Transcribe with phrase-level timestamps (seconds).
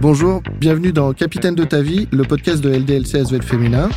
[0.00, 3.88] Bonjour, bienvenue dans Capitaine de ta vie, le podcast de LDLC Asvel Féminin.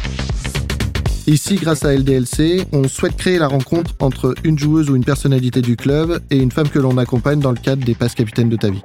[1.28, 5.62] Ici, grâce à LDLC, on souhaite créer la rencontre entre une joueuse ou une personnalité
[5.62, 8.56] du club et une femme que l'on accompagne dans le cadre des passes capitaines de
[8.56, 8.84] ta vie.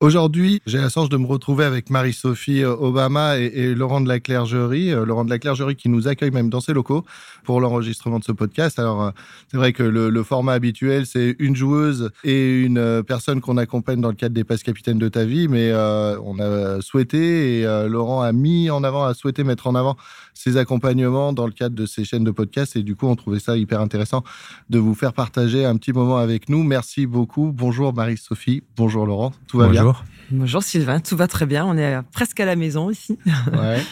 [0.00, 4.20] Aujourd'hui, j'ai la chance de me retrouver avec Marie-Sophie euh, Obama et, Laurent de la
[4.20, 4.92] Clergerie.
[4.92, 7.02] Euh, Laurent de la Clergerie qui nous accueille même dans ses locaux
[7.44, 8.78] pour l'enregistrement de ce podcast.
[8.78, 9.10] Alors, euh,
[9.50, 14.10] c'est vrai que le, format habituel, c'est une joueuse et une personne qu'on accompagne dans
[14.10, 15.48] le cadre des passes capitaines de ta vie.
[15.48, 19.96] Mais on a souhaité et Laurent a mis en avant, a souhaité mettre en avant
[20.34, 22.76] ses accompagnements dans le cadre de ces chaînes de podcast.
[22.76, 24.24] Et du coup, on trouvait ça hyper intéressant
[24.68, 26.64] de vous faire partager un petit moment avec nous.
[26.64, 27.52] Merci beaucoup.
[27.54, 28.62] Bonjour Marie-Sophie.
[28.76, 29.32] Bonjour Laurent.
[29.46, 29.85] Tout va bien?
[30.30, 31.64] Bonjour Sylvain, tout va très bien.
[31.64, 33.18] On est presque à la maison ici.
[33.52, 33.80] Ouais.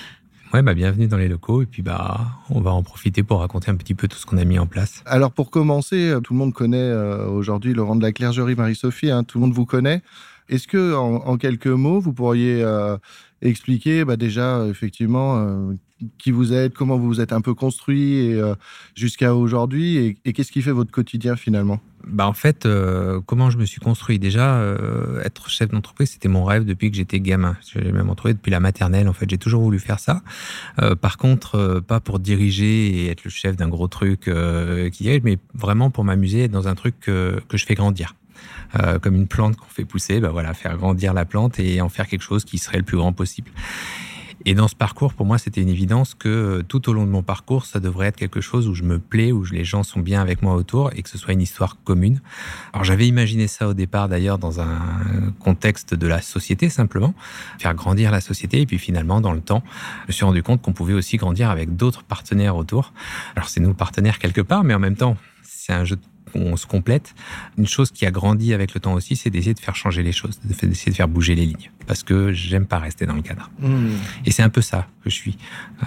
[0.53, 3.73] Ouais, bah, bienvenue dans les locaux et puis bah on va en profiter pour raconter
[3.73, 5.03] un petit peu tout ce qu'on a mis en place.
[5.05, 9.11] Alors pour commencer, euh, tout le monde connaît euh, aujourd'hui Laurent de la Clergerie, Marie-Sophie,
[9.11, 10.01] hein, tout le monde vous connaît.
[10.49, 12.97] Est-ce que en, quelques mots, vous pourriez euh,
[13.43, 15.45] expliquer bah, déjà effectivement
[16.19, 18.33] qui vous êtes, comment vous vous êtes un peu construit
[18.95, 21.81] jusqu'à aujourd'hui et qu'est-ce qui fait votre quotidien finalement?
[22.07, 24.19] Bah en fait, euh, comment je me suis construit?
[24.19, 27.57] Déjà, euh, être chef d'entreprise, c'était mon rêve depuis que j'étais gamin.
[27.73, 29.09] J'ai même entrepris depuis la maternelle.
[29.09, 30.23] En fait, j'ai toujours voulu faire ça.
[30.81, 34.31] Euh, par contre, pas pour diriger et être le chef d'un gros truc
[34.93, 38.15] qui est, mais vraiment pour m'amuser, dans un truc que, que je fais grandir.
[39.03, 42.07] comme une plante qu'on fait pousser, bah voilà, faire grandir la plante et en faire
[42.07, 43.51] quelque chose qui serait le plus grand possible.
[44.45, 47.11] Et dans ce parcours, pour moi, c'était une évidence que euh, tout au long de
[47.11, 50.01] mon parcours, ça devrait être quelque chose où je me plais, où les gens sont
[50.01, 52.21] bien avec moi autour et que ce soit une histoire commune.
[52.73, 57.15] Alors j'avais imaginé ça au départ d'ailleurs dans un contexte de la société simplement,
[57.59, 59.63] faire grandir la société et puis finalement dans le temps,
[60.03, 62.93] je me suis rendu compte qu'on pouvait aussi grandir avec d'autres partenaires autour.
[63.37, 66.03] Alors c'est nous le partenaire quelque part, mais en même temps, c'est un jeu de
[66.35, 67.15] on se complète.
[67.59, 70.13] Une chose qui a grandi avec le temps aussi, c'est d'essayer de faire changer les
[70.13, 71.71] choses, d'essayer de faire bouger les lignes.
[71.87, 73.51] Parce que j'aime pas rester dans le cadre.
[73.61, 73.89] Mmh.
[74.27, 75.37] Et c'est un peu ça que je suis.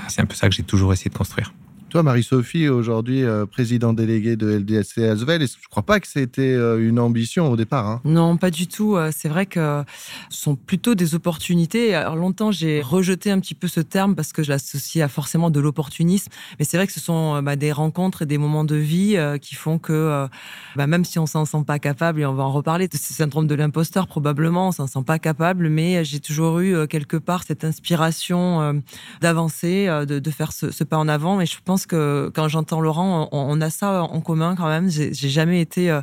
[0.08, 1.54] C'est un peu ça que j'ai toujours essayé de construire.
[1.90, 6.42] Toi, Marie-Sophie, aujourd'hui euh, président délégué de LDSC Asvel, je ne crois pas que c'était
[6.42, 7.88] euh, une ambition au départ.
[7.88, 8.02] Hein?
[8.04, 8.98] Non, pas du tout.
[8.98, 9.86] Euh, c'est vrai que
[10.30, 11.96] ce sont plutôt des opportunités.
[11.96, 15.50] Alors longtemps, j'ai rejeté un petit peu ce terme parce que je l'associe à forcément
[15.50, 16.30] de l'opportunisme.
[16.60, 19.56] Mais c'est vrai que ce sont bah, des rencontres et des moments de vie qui
[19.56, 20.28] font que
[20.76, 23.14] bah, même si on s'en sent pas capable, et on va en reparler, de ce
[23.14, 27.44] syndrome de l'imposteur probablement, on s'en sent pas capable, mais j'ai toujours eu quelque part
[27.44, 28.82] cette inspiration
[29.22, 31.40] d'avancer, de, faire ce, ce, pas en avant.
[31.40, 34.90] Et je pense que quand j'entends Laurent, on, a ça en commun quand même.
[34.90, 36.02] J'ai jamais été euh,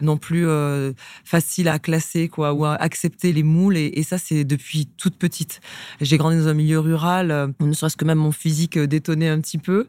[0.00, 0.92] non plus euh,
[1.24, 5.60] facile à classer quoi ou à accepter les moules et, ça c'est depuis toute petite.
[6.00, 9.40] J'ai grandi dans un milieu rural, euh, ne serait-ce que même mon physique détonnait un
[9.40, 9.86] petit peu.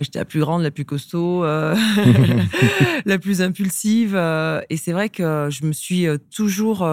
[0.00, 1.44] J'étais la plus grande, la plus costaud,
[3.04, 6.88] la plus impulsive et c'est vrai que je me suis toujours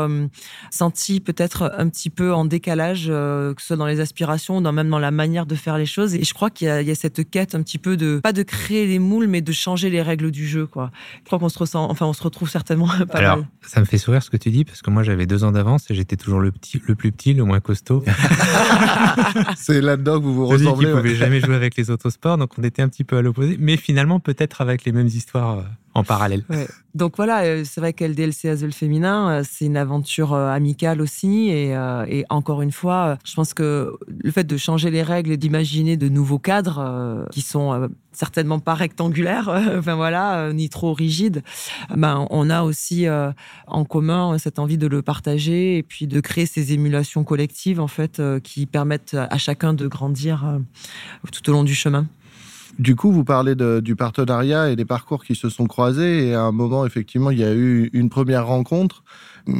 [0.71, 4.89] sentie peut-être un petit peu en décalage, que ce soit dans les aspirations, dans, même
[4.89, 6.15] dans la manière de faire les choses.
[6.15, 8.43] Et je crois qu'il y, y, a cette quête un petit peu de pas de
[8.43, 10.91] créer les moules, mais de changer les règles du jeu, quoi.
[11.19, 13.97] Je crois qu'on se ressent, enfin, on se retrouve certainement pas Alors, ça me fait
[13.97, 16.39] sourire ce que tu dis parce que moi j'avais deux ans d'avance et j'étais toujours
[16.39, 18.03] le petit, le plus petit, le moins costaud.
[19.55, 20.87] C'est là-dedans que vous vous ressemblez.
[20.87, 23.21] Qui ne pouvait jamais jouer avec les autosports, donc on était un petit peu à
[23.21, 25.63] l'opposé, mais finalement peut-être avec les mêmes histoires.
[25.95, 26.43] En parallèle.
[26.93, 31.49] Donc voilà, euh, c'est vrai qu'LDLC Azul Féminin, euh, c'est une aventure euh, amicale aussi.
[31.49, 31.73] Et,
[32.29, 36.09] encore une fois, je pense que le fait de changer les règles et d'imaginer de
[36.09, 41.43] nouveaux cadres qui sont certainement pas rectangulaires, enfin voilà, ni trop rigides,
[41.95, 43.05] ben, on a aussi
[43.67, 47.87] en commun cette envie de le partager et puis de créer ces émulations collectives en
[47.87, 50.59] fait qui permettent à chacun de grandir
[51.31, 52.07] tout au long du chemin.
[52.77, 56.27] Du coup, vous parlez du partenariat et des parcours qui se sont croisés.
[56.27, 59.03] Et à un moment, effectivement, il y a eu une première rencontre.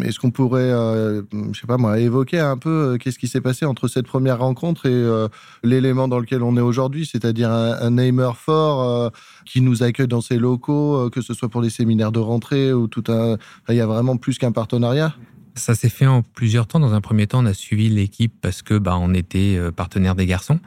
[0.03, 1.21] Est-ce qu'on pourrait, euh,
[1.51, 4.39] je sais pas moi, évoquer un peu euh, qu'est-ce qui s'est passé entre cette première
[4.39, 5.29] rencontre et euh,
[5.63, 9.11] l'élément dans lequel on est aujourd'hui, c'est-à-dire un, un fort
[9.45, 12.87] qui nous accueille dans ses locaux, que ce soit pour les séminaires de rentrée ou
[12.87, 13.37] tout un.
[13.69, 15.13] il y a vraiment plus qu'un partenariat?
[15.55, 16.81] Ça s'est fait en plusieurs temps.
[16.81, 20.13] Dans un premier temps, on a suivi l'équipe parce que bah, on était euh, partenaire
[20.13, 20.59] des garçons.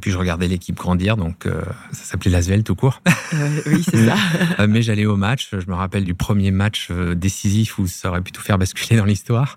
[0.00, 3.00] Puis je regardais l'équipe grandir, donc euh, ça s'appelait Lasvel tout court.
[3.32, 4.06] Euh, oui, c'est
[4.58, 4.66] ça.
[4.66, 5.50] Mais j'allais au match.
[5.52, 9.04] Je me rappelle du premier match décisif où ça aurait pu tout faire basculer dans
[9.04, 9.56] l'histoire.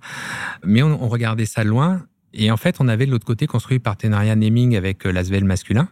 [0.63, 2.03] Mais on, on, regardait ça loin.
[2.33, 5.89] Et en fait, on avait de l'autre côté construit partenariat naming avec Lasvel masculin.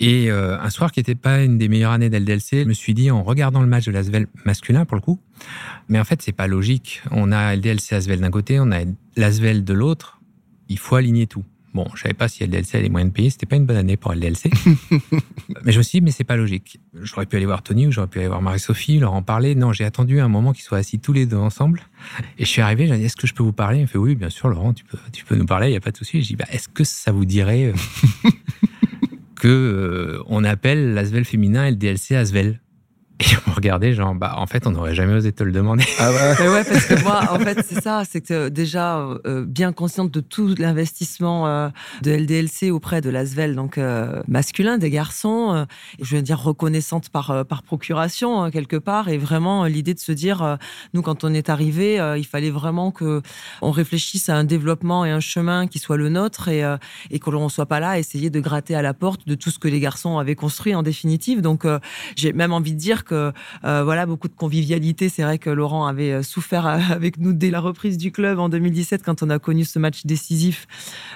[0.00, 2.94] Et euh, un soir qui n'était pas une des meilleures années d'LDLC, je me suis
[2.94, 5.20] dit, en regardant le match de l'Asvel masculin, pour le coup,
[5.88, 7.02] mais en fait, c'est pas logique.
[7.10, 8.80] On a LDLC Asvel d'un côté, on a
[9.16, 10.20] l'Asvel de l'autre.
[10.68, 11.44] Il faut aligner tout.
[11.74, 13.30] Bon, je savais pas si LDLC avait les moyens de payer.
[13.30, 14.50] C'était pas une bonne année pour LDLC.
[15.64, 16.80] mais je me suis dit, mais c'est pas logique.
[17.02, 19.54] J'aurais pu aller voir Tony ou j'aurais pu aller voir Marie-Sophie, leur en parler.
[19.54, 21.82] Non, j'ai attendu un moment qu'ils soient assis tous les deux ensemble.
[22.38, 23.78] Et je suis arrivé, j'ai dit, est-ce que je peux vous parler?
[23.78, 25.76] Il me fait, oui, bien sûr, Laurent, tu peux, tu peux nous parler, il n'y
[25.76, 26.22] a pas de souci.
[26.22, 28.30] Je dis, bah, est-ce que ça vous dirait euh,
[29.38, 32.60] que euh, on appelle l'Asvel féminin LDLC Asvel
[33.20, 35.84] et on regardait, genre, bah, en fait, on n'aurait jamais osé te le demander.
[35.98, 36.50] Ah bah.
[36.50, 40.20] ouais, parce que moi, en fait, c'est ça, c'est que déjà, euh, bien consciente de
[40.20, 41.68] tout l'investissement euh,
[42.02, 45.66] de LDLC auprès de l'ASVEL, donc euh, masculin, des garçons,
[46.00, 50.12] je veux dire reconnaissante par, par procuration, hein, quelque part, et vraiment l'idée de se
[50.12, 50.58] dire,
[50.94, 53.22] nous, quand on est arrivé, il fallait vraiment que
[53.62, 56.62] on réfléchisse à un développement et un chemin qui soit le nôtre et,
[57.10, 59.34] et que l'on ne soit pas là à essayer de gratter à la porte de
[59.34, 61.40] tout ce que les garçons avaient construit en définitive.
[61.40, 61.66] Donc,
[62.16, 65.08] j'ai même envie de dire euh, voilà beaucoup de convivialité.
[65.08, 68.48] C'est vrai que Laurent avait euh, souffert avec nous dès la reprise du club en
[68.48, 70.66] 2017 quand on a connu ce match décisif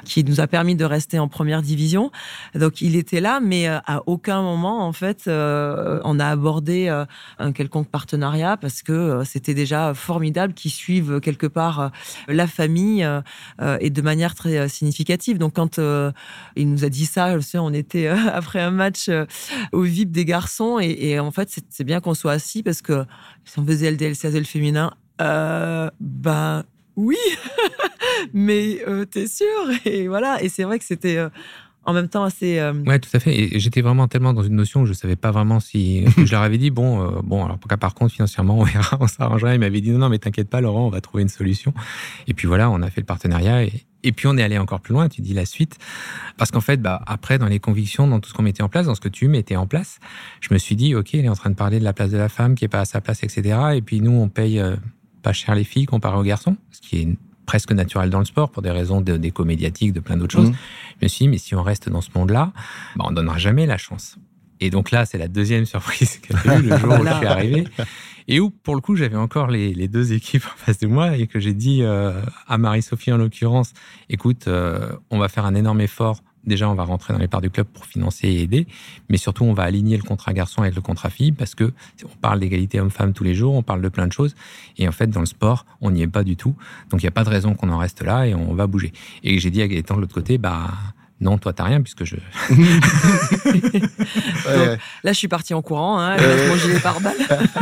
[0.05, 2.11] qui nous a permis de rester en première division.
[2.55, 6.89] Donc il était là, mais euh, à aucun moment en fait on a abordé
[7.39, 11.91] un quelconque partenariat parce que c'était déjà formidable qu'ils suivent quelque part
[12.29, 13.07] la famille
[13.81, 15.39] et de manière très significative.
[15.39, 15.79] Donc quand
[16.57, 19.11] il nous a dit ça, je sais, on était après un match
[19.73, 23.05] au VIP des garçons et, et en fait c'est bien qu'on soit assis parce que
[23.45, 26.65] si on faisait LDLC le féminin, euh, ben
[26.97, 27.19] oui,
[28.33, 29.47] mais euh, t'es sûr?
[29.85, 31.29] Et voilà, et c'est vrai que c'était euh,
[31.85, 32.59] en même temps assez.
[32.59, 33.37] Euh, ouais, tout à fait.
[33.37, 36.05] Et j'étais vraiment tellement dans une notion où je savais pas vraiment si.
[36.17, 39.55] je leur avais dit bon, bon, alors par contre financièrement on verra, on s'arrangera.
[39.55, 41.73] Il m'avait dit non, non, mais t'inquiète pas, Laurent, on va trouver une solution.
[42.27, 44.81] Et puis voilà, on a fait le partenariat et, et puis on est allé encore
[44.81, 45.79] plus loin, tu dis la suite.
[46.37, 48.87] Parce qu'en fait, bah, après, dans les convictions, dans tout ce qu'on mettait en place,
[48.87, 50.01] dans ce que tu mettais en place,
[50.41, 52.19] je me suis dit, OK, il est en train de parler de la place de
[52.19, 53.59] la femme qui est pas à sa place, etc.
[53.75, 54.77] Et puis nous, on paye euh,
[55.23, 57.09] pas cher les filles comparé aux garçons, ce qui est
[57.47, 60.51] presque naturel dans le sport pour des raisons d'éco médiatique, de plein d'autres choses.
[60.51, 60.57] Mmh.
[61.01, 62.53] Je me suis dit, mais si on reste dans ce monde-là,
[62.97, 64.17] bah, on donnera jamais la chance.
[64.61, 67.27] Et donc là, c'est la deuxième surprise qu'elle a eu le jour où je suis
[67.27, 67.65] arrivé
[68.29, 71.27] et où, pour le coup, j'avais encore les, deux équipes en face de moi et
[71.27, 73.73] que j'ai dit euh, à Marie-Sophie, en l'occurrence,
[74.09, 76.23] écoute, euh, on va faire un énorme effort.
[76.45, 78.67] Déjà, on va rentrer dans les parts du club pour financer et aider,
[79.09, 81.73] mais surtout, on va aligner le contrat garçon avec le contrat fille parce que
[82.05, 84.35] on parle d'égalité homme-femme tous les jours, on parle de plein de choses,
[84.79, 86.55] et en fait, dans le sport, on n'y est pas du tout.
[86.91, 88.93] Donc, il n'y a pas de raison qu'on en reste là et on va bouger.
[89.23, 90.71] Et j'ai dit à Gaëtan de l'autre côté, bah,
[91.23, 92.17] non, toi, t'as rien, puisque je.
[95.05, 97.15] Là, je suis parti en courant, hein, avec mon gilet pare-balles.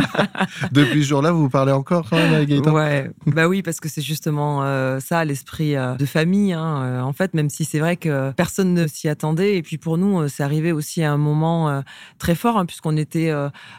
[0.72, 2.72] Depuis ce jour-là, vous vous parlez encore quand même avec Gaëtan?
[2.72, 6.54] Ouais, bah oui, parce que c'est justement euh, ça, l'esprit euh, de famille.
[6.54, 9.76] Hein, euh, en fait, même si c'est vrai que personne ne s'y attendait, et puis
[9.76, 11.82] pour nous, c'est arrivé aussi à un moment
[12.18, 13.30] très fort, hein, puisqu'on était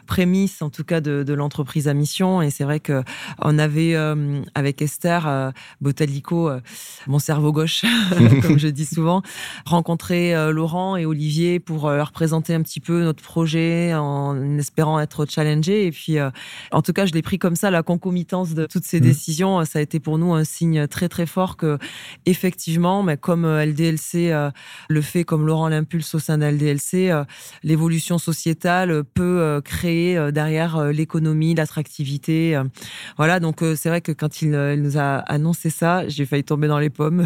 [0.05, 3.03] prémisse, en tout cas, de, de l'entreprise à mission, et c'est vrai que
[3.39, 3.95] on avait
[4.53, 6.51] avec Esther Botalico,
[7.07, 7.83] mon cerveau gauche,
[8.43, 9.23] comme je dis souvent
[9.71, 14.57] rencontrer euh, Laurent et Olivier pour euh, leur présenter un petit peu notre projet en
[14.57, 15.87] espérant être challengé.
[15.87, 16.29] Et puis, euh,
[16.71, 19.03] en tout cas, je l'ai pris comme ça, la concomitance de toutes ces mmh.
[19.03, 19.65] décisions.
[19.65, 21.79] Ça a été pour nous un signe très, très fort que,
[22.25, 24.31] effectivement, mais comme LDLC
[24.89, 27.11] le fait, comme Laurent l'impulse au sein de LDLC,
[27.63, 32.61] l'évolution sociétale peut créer derrière l'économie, l'attractivité.
[33.17, 36.79] Voilà, donc c'est vrai que quand il, nous a annoncé ça, j'ai failli tomber dans
[36.79, 37.25] les pommes.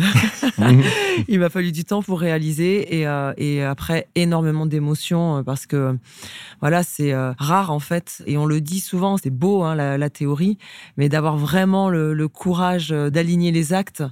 [0.58, 0.82] Mmh.
[1.28, 5.98] il m'a fallu du temps pour et, euh, et après énormément d'émotions euh, parce que
[6.62, 10.10] voilà c'est euh, rare en fait et on le dit souvent c'est beau hein, la,
[10.10, 10.58] théorie
[10.98, 14.04] mais d'avoir vraiment le, courage d'aligner les actes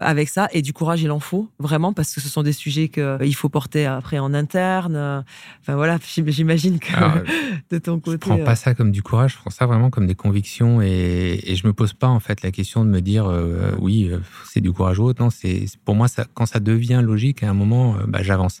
[0.00, 2.88] avec ça et du courage il en faut vraiment parce que ce sont des sujets
[2.88, 5.24] qu'il faut porter après en interne
[5.60, 6.92] enfin voilà j'imagine que
[7.70, 10.06] de ton côté je prends pas ça comme du courage je prends ça vraiment comme
[10.06, 13.26] des convictions et, et je me pose pas en fait la question de me dire
[13.80, 14.10] oui
[14.46, 17.54] c'est du courage ou autre non c'est pour moi ça quand ça devient logique un
[17.54, 18.60] moment, euh, bah, j'avance.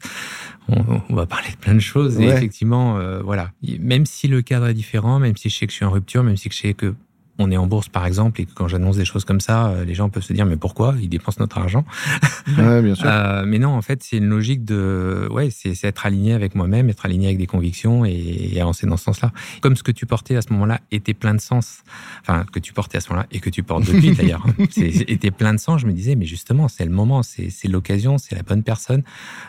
[0.68, 2.20] On, va parler de plein de choses.
[2.20, 3.52] Et effectivement, euh, voilà.
[3.80, 6.22] Même si le cadre est différent, même si je sais que je suis en rupture,
[6.22, 6.94] même si je sais que
[7.38, 9.84] on est en bourse par exemple et que quand j'annonce des choses comme ça, euh,
[9.84, 11.84] les gens peuvent se dire mais pourquoi ils dépensent notre argent
[12.58, 13.06] ouais, bien sûr.
[13.08, 16.88] euh, Mais non, en fait, c'est une logique de ouais, c'est être aligné avec moi-même,
[16.90, 19.32] être aligné avec des convictions et, et avancer dans ce sens-là.
[19.60, 21.82] Comme ce que tu portais à ce moment-là était plein de sens,
[22.22, 24.64] enfin que tu portais à ce moment-là et que tu portes depuis d'ailleurs, hein.
[24.76, 25.80] était plein de sens.
[25.80, 29.02] Je me disais mais justement c'est le moment, c'est l'occasion, c'est la bonne personne.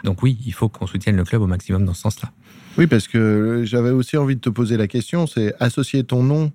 [0.03, 2.31] Donc oui, il faut qu'on soutienne le club au maximum dans ce sens-là.
[2.77, 6.51] Oui, parce que j'avais aussi envie de te poser la question, c'est associer ton nom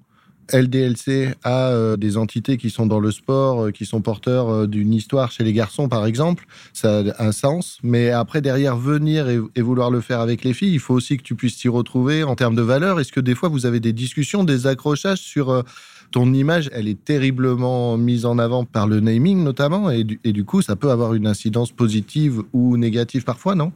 [0.53, 4.67] LDLC a euh, des entités qui sont dans le sport, euh, qui sont porteurs euh,
[4.67, 7.79] d'une histoire chez les garçons, par exemple, ça a un sens.
[7.83, 11.23] Mais après, derrière, venir et, vouloir le faire avec les filles, il faut aussi que
[11.23, 13.01] tu puisses t'y retrouver en termes de valeur.
[13.01, 15.65] Est-ce que des fois, vous avez des discussions, des accrochages sur
[16.11, 20.33] ton image, elle est terriblement mise en avant par le naming notamment, et du, et
[20.33, 23.73] du coup, ça peut avoir une incidence positive ou négative parfois, non?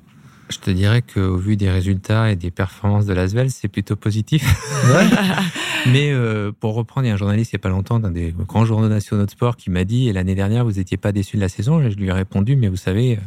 [0.51, 4.45] Je te dirais qu'au vu des résultats et des performances de l'Asvel, c'est plutôt positif.
[5.87, 8.11] Mais euh, pour reprendre, il y a un journaliste il n'y a pas longtemps d'un
[8.11, 11.12] des grands journaux nationaux de sport qui m'a dit, et l'année dernière, vous n'étiez pas
[11.12, 11.80] déçu de la saison.
[11.80, 13.20] Et je lui ai répondu, mais vous savez, euh,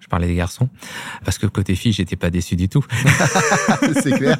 [0.00, 0.68] je parlais des garçons,
[1.24, 2.84] parce que côté filles, j'étais pas déçu du tout.
[4.02, 4.38] c'est clair.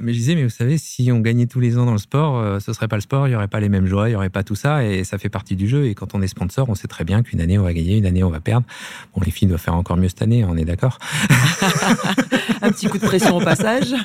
[0.00, 2.38] Mais je disais, mais vous savez, si on gagnait tous les ans dans le sport,
[2.38, 4.14] euh, ce serait pas le sport, il y aurait pas les mêmes joies, il y
[4.14, 5.86] aurait pas tout ça, et ça fait partie du jeu.
[5.86, 8.06] Et quand on est sponsor, on sait très bien qu'une année on va gagner, une
[8.06, 8.66] année on va perdre.
[9.14, 10.98] Bon, les filles doivent faire encore mieux cette année, on est d'accord.
[12.62, 13.94] Un petit coup de pression au passage.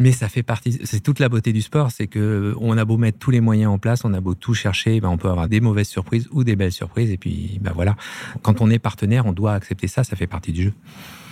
[0.00, 2.96] Mais ça fait partie, c'est toute la beauté du sport, c'est que on a beau
[2.96, 5.48] mettre tous les moyens en place, on a beau tout chercher, ben on peut avoir
[5.48, 7.10] des mauvaises surprises ou des belles surprises.
[7.10, 7.96] Et puis, ben voilà,
[8.42, 10.72] quand on est partenaire, on doit accepter ça, ça fait partie du jeu.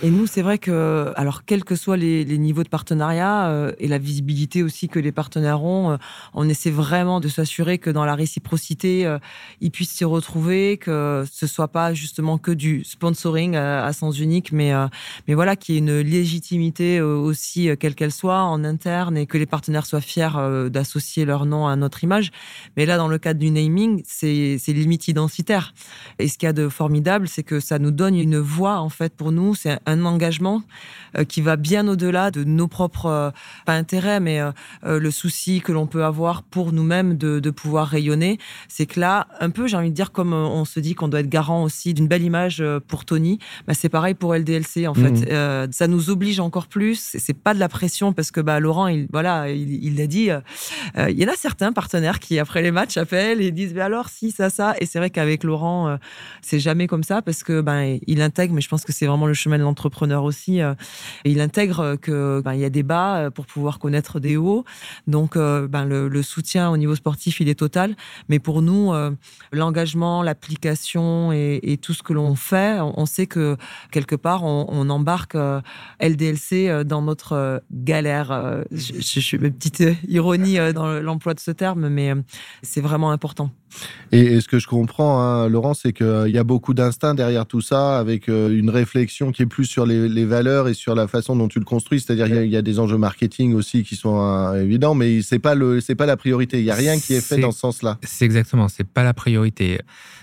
[0.02, 3.86] Et nous, c'est vrai que, alors, quels que soient les, niveaux de partenariat euh, et
[3.86, 5.96] la visibilité aussi que les partenaires ont, euh,
[6.32, 9.18] on essaie vraiment de s'assurer que dans la réciprocité, euh,
[9.60, 14.52] ils puissent s'y retrouver, que ce soit pas justement que du sponsoring à sens unique,
[14.52, 14.72] mais,
[15.28, 19.38] mais voilà, qu'il y ait une légitimité aussi, quelle qu'elle soit, en interne et que
[19.38, 20.28] les partenaires soient fiers
[20.70, 22.30] d'associer leur nom à notre image.
[22.76, 25.74] Mais là, dans le cadre du naming, c'est limite identitaire.
[26.18, 28.88] Et ce qu'il y a de formidable, c'est que ça nous donne une voix, en
[28.88, 29.54] fait, pour nous.
[29.54, 30.62] C'est un engagement
[31.16, 33.30] euh, qui va bien au-delà de nos propres, euh,
[33.66, 34.52] pas intérêts, mais euh,
[34.98, 38.38] le souci que l'on peut avoir pour nous-mêmes de, pouvoir rayonner.
[38.68, 41.20] C'est que là, un peu, j'ai envie de dire, comme on se dit qu'on doit
[41.20, 45.10] être garant aussi d'une belle image pour Tony, bah, c'est pareil pour LDLC, en fait.
[45.10, 45.72] Mmh.
[45.72, 47.16] ça nous oblige encore plus.
[47.18, 50.30] C'est pas de la pression parce que bah, Laurent, il, voilà, il l'a dit,
[50.96, 54.08] il y en a certains partenaires qui, après les matchs, appellent et disent, mais alors,
[54.08, 54.74] si, ça, ça.
[54.80, 55.98] Et c'est vrai qu'avec Laurent,
[56.42, 59.26] c'est jamais comme ça parce que ben, il intègre, mais je pense que c'est vraiment
[59.26, 60.60] le chemin de l'entreprise entrepreneur aussi.
[60.60, 60.74] Euh,
[61.24, 64.64] il intègre que ben, il y a des bas euh, pour pouvoir connaître des hauts.
[65.06, 67.96] Donc, euh, ben, le, soutien au niveau sportif, il est total.
[68.28, 68.92] Mais pour nous,
[69.52, 73.56] l'engagement, l'application et, tout ce que l'on fait, on, sait que
[73.90, 75.36] quelque part, on, embarque
[76.00, 78.19] LDLC dans notre galère.
[78.70, 82.14] Je, je, suis une petite ironie dans l'emploi de ce terme, mais
[82.62, 83.50] c'est vraiment important.
[84.12, 87.60] Et, ce que je comprends, hein, Laurent, c'est qu'il y a beaucoup d'instinct derrière tout
[87.60, 91.48] ça, avec une réflexion qui est plus sur les, valeurs et sur la façon dont
[91.48, 92.00] tu le construis.
[92.00, 95.54] C'est-à-dire qu'il y, a des enjeux marketing aussi qui sont euh, évidents, mais c'est pas
[95.54, 96.58] le, c'est pas la priorité.
[96.58, 97.98] Il y a rien qui est fait dans ce sens-là.
[98.02, 99.80] C'est exactement, c'est pas la priorité.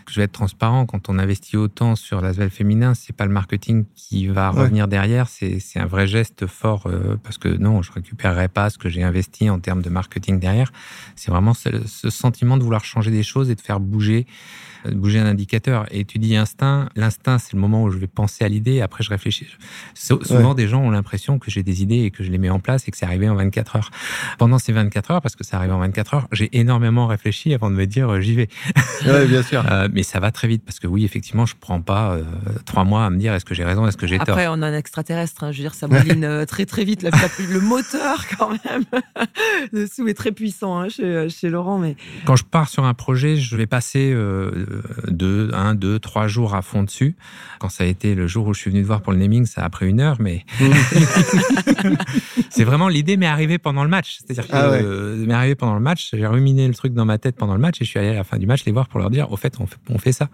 [0.10, 0.86] Je vais être transparent.
[0.86, 5.27] Quand on investit autant sur l'asvel féminin, c'est pas le marketing qui va revenir derrière.
[5.27, 9.03] C'est, un vrai geste fort euh, parce que non, je récupérerai pas ce que j'ai
[9.03, 10.72] investi en termes de marketing derrière.
[11.15, 14.27] C'est vraiment ce, ce sentiment de vouloir changer des choses et de faire bouger
[14.96, 15.86] bouger un indicateur.
[15.91, 19.03] Et tu dis instinct, l'instinct, c'est le moment où je vais penser à l'idée, après
[19.03, 19.48] je réfléchis.
[19.94, 22.60] Souvent, des gens ont l'impression que j'ai des idées et que je les mets en
[22.60, 23.91] place et que c'est arrivé en 24 heures.
[24.38, 27.70] Pendant ces 24 heures, parce que ça arrive en 24 heures, j'ai énormément réfléchi avant
[27.70, 28.50] de me dire euh, j'y vais.
[29.06, 29.65] Oui, bien sûr.
[29.77, 32.24] Euh, mais ça va très vite parce que oui, effectivement, je prends pas euh,
[32.65, 34.29] trois mois à me dire est-ce que j'ai raison, est-ce que j'ai tort?
[34.29, 37.03] Après, on a un extraterrestre, hein, je veux dire, ça mouline très très vite.
[37.03, 38.84] le moteur, quand même,
[39.74, 41.77] dessous est très puissant hein, chez, chez, Laurent.
[41.77, 41.96] Mais...
[42.25, 44.15] Quand je pars sur un projet, je vais passer
[45.07, 47.15] deux, un, deux, trois jours à fond dessus.
[47.60, 49.46] Quand ça a été le jour où je suis venu te voir pour le naming,
[49.46, 50.46] ça a pris une heure, mais
[52.50, 54.19] c'est vraiment l'idée m'est arrivée pendant le match.
[54.19, 57.36] C'est-à-dire que ah m'est arrivée pendant le match, j'ai ruminé le truc dans ma tête
[57.36, 59.00] pendant le match et je suis allé à la fin du match les voir pour
[59.00, 60.29] leur dire, au fait, on fait, on fait ça.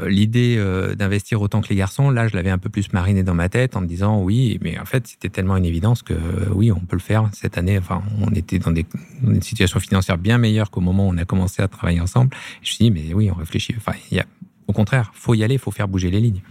[0.00, 3.22] Euh, l'idée euh, d'investir autant que les garçons, là, je l'avais un peu plus mariné
[3.22, 6.14] dans ma tête en me disant oui, mais en fait, c'était tellement une évidence que
[6.14, 7.78] euh, on peut le faire cette année.
[7.78, 8.86] Enfin, on était dans des
[9.40, 12.30] situations financières bien meilleures qu'au moment où on a commencé à travailler ensemble.
[12.62, 13.74] je me suis dit, mais oui, on réfléchit.
[13.76, 14.26] Enfin, y a,
[14.66, 16.42] au contraire, faut y aller, faut faire bouger les lignes.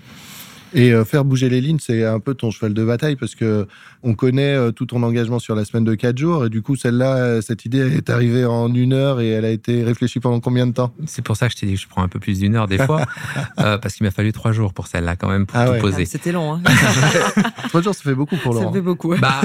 [0.75, 3.65] Et euh, faire bouger les lignes, c'est un peu ton cheval de bataille parce que
[4.03, 6.75] on connaît euh, tout ton engagement sur la semaine de 4 jours et du coup
[6.75, 10.41] celle-là, euh, cette idée est arrivée en une heure et elle a été réfléchie pendant
[10.41, 10.93] combien de temps?
[11.05, 12.67] C'est pour ça que je t'ai dit que je prends un peu plus d'une heure
[12.67, 13.05] des fois
[13.55, 16.03] parce qu'il m'a fallu trois jours pour celle-là quand même pour ah tout poser.
[16.03, 16.55] Ah, c'était long.
[16.55, 16.61] Hein
[17.69, 18.67] trois jours, ça fait beaucoup pour Laurent.
[18.67, 19.15] Ça fait beaucoup.
[19.15, 19.41] Bah,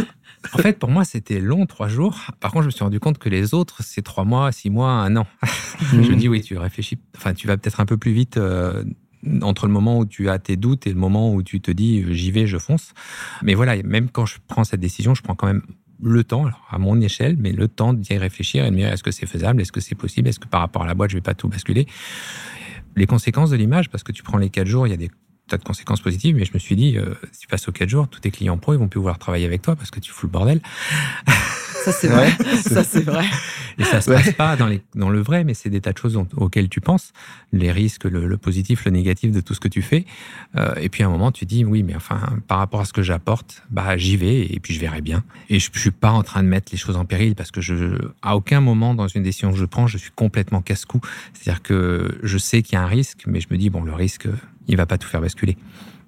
[0.52, 2.18] en fait, pour moi, c'était long, trois jours.
[2.40, 4.90] Par contre, je me suis rendu compte que les autres, c'est trois mois, six mois,
[4.90, 5.26] un an.
[5.92, 8.38] je me dis, oui, tu réfléchis, enfin, tu vas peut-être un peu plus vite
[9.42, 12.04] entre le moment où tu as tes doutes et le moment où tu te dis
[12.14, 12.92] j'y vais, je fonce.
[13.42, 15.62] Mais voilà, même quand je prends cette décision, je prends quand même
[16.02, 19.02] le temps, à mon échelle, mais le temps d'y réfléchir et de me dire est-ce
[19.02, 21.16] que c'est faisable, est-ce que c'est possible, est-ce que par rapport à la boîte, je
[21.16, 21.86] vais pas tout basculer?
[22.96, 25.10] Les conséquences de l'image, parce que tu prends les quatre jours, il y a des
[25.48, 27.88] tas de conséquences positives, mais je me suis dit, euh, si tu passes aux quatre
[27.88, 30.10] jours, tous tes clients pro, ils vont plus vouloir travailler avec toi parce que tu
[30.10, 30.60] fous le bordel.
[31.84, 32.30] Ça, c'est vrai.
[32.62, 33.25] ça, c'est vrai.
[33.78, 35.99] Et ça se passe pas dans, les, dans le vrai, mais c'est des tas de
[35.99, 37.12] choses auxquelles tu penses,
[37.52, 40.04] les risques, le, positif, le négatif de tout ce que tu fais.
[40.56, 42.92] Euh, et puis à un moment, tu dis, oui, mais enfin, par rapport à ce
[42.92, 45.25] que j'apporte, bah, j'y vais et puis je verrai bien.
[45.49, 47.60] Et je, je suis pas en train de mettre les choses en péril parce que
[47.60, 51.00] je, à aucun moment dans une décision que je prends, je suis complètement casse-cou.
[51.32, 53.94] C'est-à-dire que je sais qu'il y a un risque, mais je me dis, bon, le
[53.94, 54.28] risque,
[54.68, 55.56] il va pas tout faire basculer.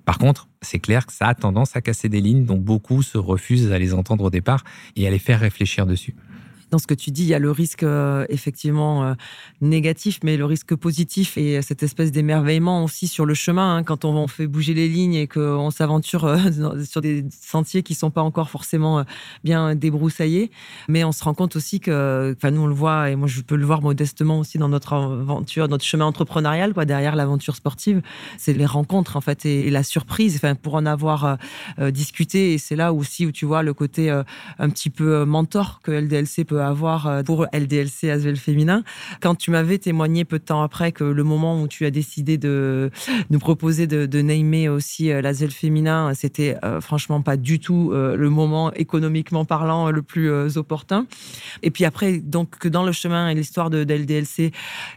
[0.05, 3.19] Par contre, c'est clair que ça a tendance à casser des lignes dont beaucoup se
[3.19, 4.65] refusent à les entendre au départ
[4.97, 6.15] et à les faire réfléchir dessus
[6.73, 9.15] dans ce que tu dis, il y a le risque euh, effectivement euh,
[9.61, 14.07] négatif, mais le risque positif et cette espèce d'émerveillement aussi sur le chemin hein, quand
[14.07, 16.39] on, fait bouger les lignes et qu'on s'aventure euh,
[16.89, 19.05] sur des sentiers qui sont pas encore forcément
[19.45, 20.51] bien débroussaillés.
[20.89, 23.43] Mais on se rend compte aussi que, enfin nous on le voit et moi je
[23.43, 28.01] peux le voir modestement aussi dans notre aventure, notre chemin entrepreneurial, quoi, derrière l'aventure sportive,
[28.39, 30.37] c'est les rencontres en fait et, la surprise.
[30.37, 31.37] Enfin pour en avoir
[31.91, 35.91] discuté et c'est là aussi où tu vois le côté un petit peu mentor que
[35.91, 38.83] LDLC peut avoir euh, pour LDLC Asvel Féminin.
[39.21, 42.39] Quand tu m'avais témoigné peu de temps après que le moment où tu as décidé
[42.39, 42.91] de
[43.31, 47.93] nous proposer de, de namer aussi euh, l'Asvel Féminin, c'était euh, franchement pas du tout
[47.93, 51.07] le moment économiquement parlant le plus opportun.
[51.63, 54.53] Et puis après, donc que dans le chemin et l'histoire de, LDLC,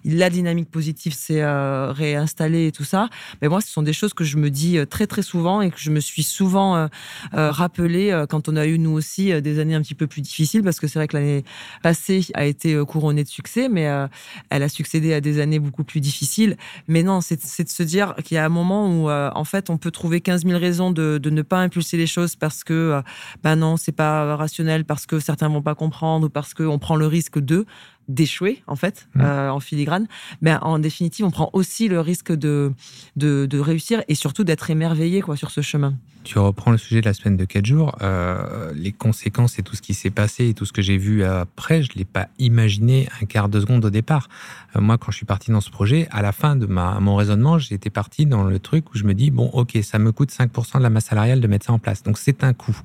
[0.05, 1.43] la dynamique positive s'est
[1.91, 3.09] réinstallée et tout ça.
[3.41, 5.79] Mais moi, ce sont des choses que je me dis très très souvent et que
[5.79, 6.87] je me suis souvent
[7.33, 10.79] rappelé quand on a eu nous aussi des années un petit peu plus difficiles parce
[10.79, 11.43] que c'est vrai que l'année
[11.81, 14.07] passée a été euh, couronnée de succès, mais euh,
[14.49, 16.57] elle a succédé à des années beaucoup plus difficiles.
[16.87, 19.69] Mais non, c'est de se dire qu'il y a un moment où, euh, en fait,
[19.69, 23.01] on peut trouver 15 000 raisons de, ne pas impulser les choses parce que,
[23.43, 26.95] ben non, c'est pas rationnel, parce que certains vont pas comprendre ou parce qu'on prend
[26.95, 27.65] le risque de
[28.07, 29.21] d'échouer en fait mmh.
[29.23, 30.07] en filigrane
[30.41, 32.71] mais en définitive on prend aussi le risque de
[33.15, 35.95] de, de réussir et surtout d'être émerveillé quoi sur ce chemin
[36.25, 39.75] tu reprends le sujet de la semaine de 4 jours, euh, les conséquences et tout
[39.75, 42.29] ce qui s'est passé et tout ce que j'ai vu après, je ne l'ai pas
[42.39, 44.27] imaginé un quart de seconde au départ.
[44.75, 47.15] Euh, moi, quand je suis parti dans ce projet, à la fin de ma, mon
[47.15, 50.31] raisonnement, j'étais parti dans le truc où je me dis, bon, ok, ça me coûte
[50.31, 52.01] 5% de la masse salariale de mettre ça en place.
[52.01, 52.77] Donc c'est un coût.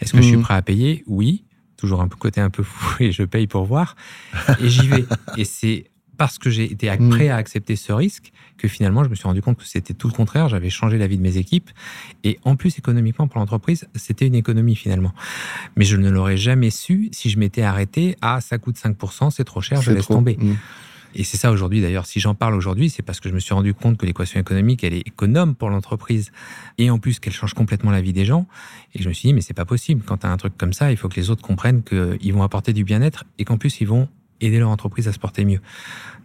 [0.00, 0.42] Est-ce que je suis mmh.
[0.42, 1.04] prêt à payer?
[1.06, 1.44] Oui.
[1.84, 3.94] Toujours un côté un peu fou et je paye pour voir.
[4.60, 5.04] Et j'y vais.
[5.36, 7.10] Et c'est parce que j'ai été mm.
[7.10, 10.08] prêt à accepter ce risque que finalement je me suis rendu compte que c'était tout
[10.08, 10.48] le contraire.
[10.48, 11.70] J'avais changé la vie de mes équipes
[12.22, 15.12] et en plus économiquement pour l'entreprise, c'était une économie finalement.
[15.76, 19.44] Mais je ne l'aurais jamais su si je m'étais arrêté à ça coûte 5%, c'est
[19.44, 20.38] trop cher, je laisse tomber.
[20.40, 20.54] Mm.
[21.14, 22.06] Et c'est ça aujourd'hui d'ailleurs.
[22.06, 24.84] Si j'en parle aujourd'hui, c'est parce que je me suis rendu compte que l'équation économique,
[24.84, 26.32] elle est économe pour l'entreprise
[26.78, 28.46] et en plus qu'elle change complètement la vie des gens.
[28.94, 30.02] Et je me suis dit, mais c'est pas possible.
[30.04, 32.72] Quand tu un truc comme ça, il faut que les autres comprennent qu'ils vont apporter
[32.72, 34.08] du bien-être et qu'en plus ils vont
[34.40, 35.60] aider leur entreprise à se porter mieux.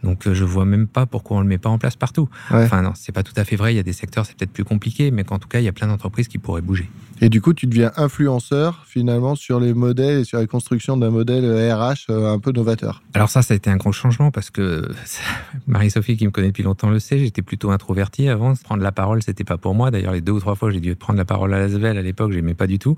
[0.03, 2.29] Donc euh, je vois même pas pourquoi on le met pas en place partout.
[2.51, 3.73] Enfin non, c'est pas tout à fait vrai.
[3.73, 5.67] Il y a des secteurs, c'est peut-être plus compliqué, mais qu'en tout cas, il y
[5.67, 6.89] a plein d'entreprises qui pourraient bouger.
[7.21, 11.09] Et du coup, tu deviens influenceur finalement sur les modèles et sur la construction d'un
[11.09, 13.01] modèle RH euh, un peu novateur.
[13.13, 14.89] Alors ça, ça a été un gros changement parce que
[15.67, 17.19] Marie-Sophie, qui me connaît depuis longtemps, le sait.
[17.19, 18.53] J'étais plutôt introverti avant.
[18.55, 19.91] Prendre la parole, c'était pas pour moi.
[19.91, 22.31] D'ailleurs, les deux ou trois fois, j'ai dû prendre la parole à Lasvel à l'époque,
[22.31, 22.97] j'aimais pas du tout.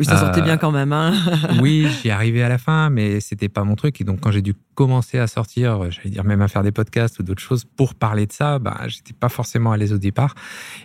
[0.00, 0.92] oui, ça sortait bien quand même.
[0.92, 1.14] Hein
[1.60, 4.00] oui, j'y arrivais à la fin, mais c'était pas mon truc.
[4.00, 7.18] Et donc, quand j'ai dû commencer à sortir, j'allais dire même à faire des podcasts
[7.18, 10.34] ou d'autres choses pour parler de ça, bah, j'étais pas forcément à l'aise au départ.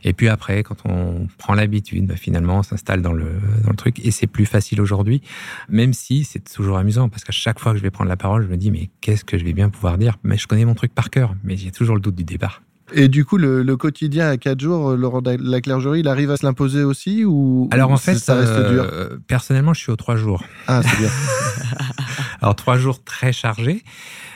[0.04, 3.26] Et puis après, quand on prend l'habitude, bah, finalement, on s'installe dans le,
[3.64, 5.22] dans le truc et c'est plus facile aujourd'hui,
[5.70, 8.44] même si c'est toujours amusant parce qu'à chaque fois que je vais prendre la parole,
[8.44, 10.18] je me dis, mais qu'est-ce que je vais bien pouvoir dire?
[10.24, 12.62] Mais je connais mon truc par cœur, mais j'ai toujours le doute du départ.
[12.94, 16.38] Et du coup, le, quotidien à 4 jours, euh, Laurent la Clergerie, il arrive à
[16.38, 18.84] se l'imposer aussi ou Alors en fait, ça reste dur?
[18.84, 20.44] euh, Personnellement, je suis aux 3 jours.
[20.68, 21.10] Ah, c'est bien.
[22.44, 23.84] Alors 3 jours très chargés.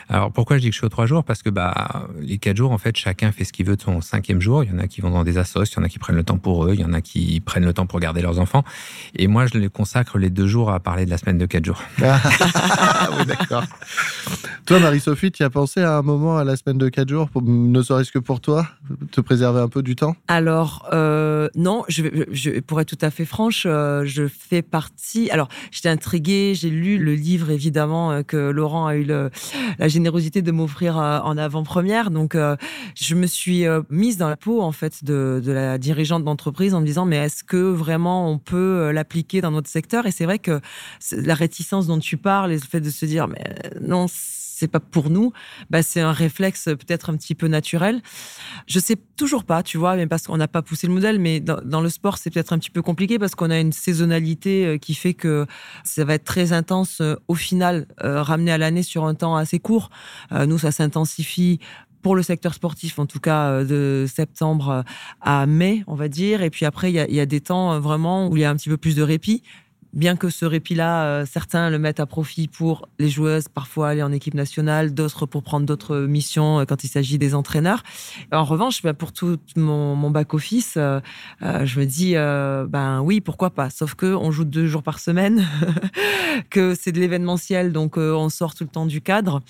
[0.10, 1.24] Alors pourquoi je dis que je suis aux trois jours?
[1.24, 4.02] Parce que bah, les quatre jours, en fait, chacun fait ce qu'il veut de son
[4.02, 4.63] cinquième jour.
[4.63, 6.15] Il y en a qui vont dans des assos, il y en a qui prennent
[6.15, 8.39] le temps pour eux, il y en a qui prennent le temps pour garder leurs
[8.39, 8.63] enfants.
[9.15, 11.65] Et moi, je les consacre les deux jours à parler de la semaine de quatre
[11.65, 11.82] jours.
[13.00, 13.63] Ah, oui, d'accord.
[14.65, 17.41] Toi, Marie-Sophie, tu as pensé à un moment à la semaine de quatre jours, pour,
[17.43, 18.67] ne serait-ce que pour toi,
[19.12, 20.15] te préserver un peu du temps?
[20.28, 25.30] Alors, euh, non, je, je, pour être tout à fait franche, euh, je fais partie.
[25.32, 29.30] Alors, j'étais intriguée, j'ai lu le livre, évidemment, euh, que Laurent a eu le,
[29.80, 32.12] la générosité de m'offrir euh, en avant-première.
[32.12, 32.56] Donc, euh,
[32.96, 36.74] je me suis euh, mise dans la peau en fait de, de la dirigeante d'entreprise
[36.74, 40.06] en me disant mais est-ce que vraiment on peut l'appliquer dans notre secteur?
[40.06, 40.62] Et c'est vrai que
[41.12, 43.44] la réticence dont tu parles, et le fait de se dire mais
[43.82, 44.06] non
[44.58, 45.34] c'est pas pour nous,
[45.70, 48.02] bah c'est un réflexe peut-être un petit peu naturel.
[48.65, 51.39] Je sais toujours pas, tu vois, mais parce qu'on n'a pas poussé le modèle, mais
[51.39, 54.78] dans, le sport, c'est peut-être un petit peu compliqué parce qu'on a une saisonnalité euh,
[54.78, 55.46] qui fait que
[55.84, 59.36] ça va être très intense euh, au final, euh, ramené à l'année sur un temps
[59.36, 59.89] assez court.
[60.32, 61.60] nous, ça s'intensifie
[62.02, 64.84] pour le secteur sportif, en tout cas de septembre
[65.22, 66.41] à mai, on va dire.
[66.41, 68.70] Et puis après, il y a, des temps vraiment où il y a un petit
[68.70, 69.43] peu plus de répit
[69.93, 74.04] bien que ce répit-là, euh, certains le mettent à profit pour les joueuses, parfois aller
[74.04, 77.84] en équipe nationale, d'autres pour prendre d'autres missions euh, quand il s'agit des entraîneurs.
[78.32, 81.00] En revanche, ben, pour tout mon, back-office, euh,
[81.41, 83.69] je me dis, ben oui, pourquoi pas.
[83.69, 85.45] Sauf que on joue deux jours par semaine,
[86.50, 89.41] que c'est de l'événementiel, donc on sort tout le temps du cadre.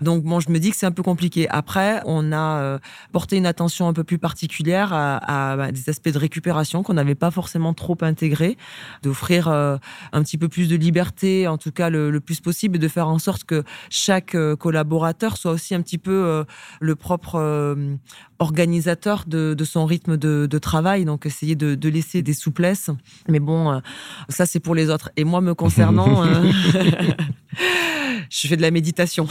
[0.00, 1.48] Donc bon, je me dis que c'est un peu compliqué.
[1.48, 2.78] Après, on a
[3.12, 7.14] porté une attention un peu plus particulière à, à des aspects de récupération qu'on n'avait
[7.14, 8.56] pas forcément trop intégrés,
[9.02, 9.48] d'offrir
[10.12, 13.08] un petit peu plus de liberté, en tout cas le, plus possible, et de faire
[13.08, 16.44] en sorte que chaque euh, collaborateur soit aussi un petit peu euh,
[16.80, 17.94] le propre euh,
[18.38, 21.04] organisateur de, son rythme de, travail.
[21.04, 22.90] Donc essayer de, laisser des souplesses.
[23.28, 23.80] Mais bon,
[24.28, 25.10] ça c'est pour les autres.
[25.16, 26.24] Et moi me concernant,
[28.30, 29.26] je fais de la méditation.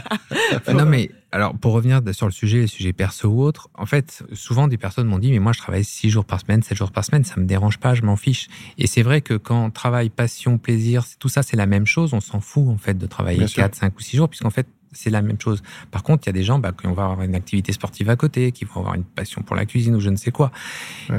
[0.72, 4.22] non mais alors, pour revenir sur le sujet, les sujets perso ou autres, en fait,
[4.32, 6.90] souvent des personnes m'ont dit, mais moi je travaille 6 jours par semaine, 7 jours
[6.90, 8.48] par semaine, ça me dérange pas, je m'en fiche.
[8.78, 12.20] Et c'est vrai que quand travail, passion, plaisir, tout ça c'est la même chose, on
[12.20, 15.20] s'en fout en fait de travailler 4, 5 ou 6 jours, puisqu'en fait, c'est la
[15.20, 15.62] même chose.
[15.90, 18.16] Par contre, il y a des gens bah, qui vont avoir une activité sportive à
[18.16, 20.50] côté, qui vont avoir une passion pour la cuisine ou je ne sais quoi,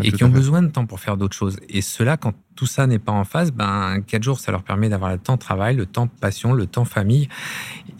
[0.02, 1.58] et qui ont besoin de temps pour faire d'autres choses.
[1.69, 4.89] Et cela, quand tout ça n'est pas en phase, ben, quatre jours, ça leur permet
[4.89, 7.30] d'avoir le temps de travail, le temps passion, le temps famille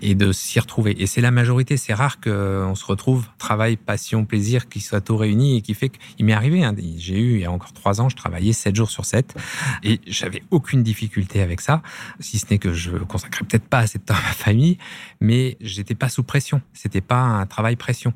[0.02, 1.02] et de s'y retrouver.
[1.02, 1.78] Et c'est la majorité.
[1.78, 5.88] C'est rare qu'on se retrouve travail, passion, plaisir qui soient tout réunis et qui fait
[5.88, 6.62] qu'il m'est arrivé.
[6.62, 9.34] Hein, j'ai eu, il y a encore trois ans, je travaillais sept jours sur sept
[9.82, 11.82] et j'avais aucune difficulté avec ça,
[12.19, 14.78] si ce n'est que je consacrais peut-être pas assez de temps à ma famille,
[15.22, 16.62] mais j'étais pas sous pression.
[16.74, 18.12] C'était pas un travail pression.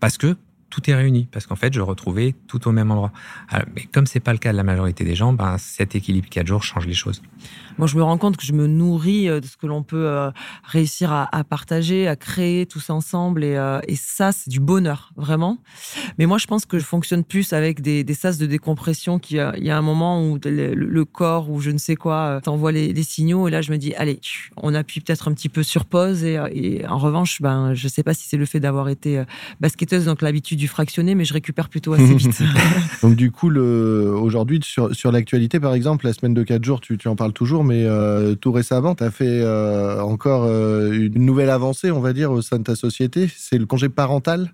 [0.00, 0.36] Parce que
[0.70, 3.12] tout est réuni parce qu'en fait, je retrouvais tout au même endroit.
[3.74, 6.46] mais comme c'est pas le cas de la majorité des gens, ben, cet équilibre quatre
[6.46, 7.22] jours change les choses.
[7.78, 10.06] Moi, je me rends compte que je me nourris euh, de ce que l'on peut
[10.06, 10.30] euh,
[10.64, 13.44] réussir à, partager, à créer tous ensemble.
[13.44, 15.58] Et, euh, ça, c'est du bonheur, vraiment.
[16.18, 19.18] Mais moi, je pense que je fonctionne plus avec des, des sas de décompression.
[19.18, 22.72] Qui, il y a un moment où le, corps ou je ne sais quoi t'envoie
[22.72, 23.46] les, signaux.
[23.46, 24.20] Et là, je me dis, allez,
[24.56, 26.24] on appuie peut-être un petit peu sur pause.
[26.24, 29.22] Et, et en revanche, ben, je ne sais pas si c'est le fait d'avoir été
[29.60, 32.42] basketteuse, donc l'habitude du fractionné, mais je récupère plutôt assez vite.
[33.02, 36.96] donc, du coup, aujourd'hui, sur, sur l'actualité, par exemple, la semaine de 4 jours, tu,
[36.96, 41.24] tu en parles toujours mais euh, tout récemment, tu as fait euh, encore euh, une
[41.24, 43.28] nouvelle avancée, on va dire, au sein de ta société.
[43.34, 44.52] C'est le congé parental.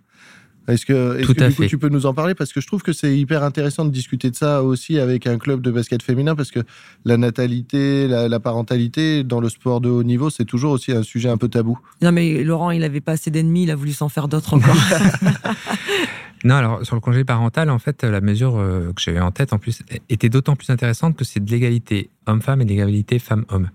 [0.72, 2.34] Est-ce que, est que du coup, tu peux nous en parler?
[2.34, 5.38] Parce que je trouve que c'est hyper intéressant de discuter de ça aussi avec un
[5.38, 6.60] club de basket féminin, parce que
[7.04, 11.28] la natalité, la, parentalité dans le sport de haut niveau, c'est toujours aussi un sujet
[11.28, 11.78] un peu tabou.
[12.00, 14.76] Non, mais Laurent, il n'avait pas assez d'ennemis, il a voulu s'en faire d'autres encore.
[16.44, 19.52] Non, alors sur le congé parental, en fait, la mesure euh, que j'avais en tête,
[19.52, 23.70] en plus, était d'autant plus intéressante que c'est de l'égalité homme-femme et de l'égalité femme-homme.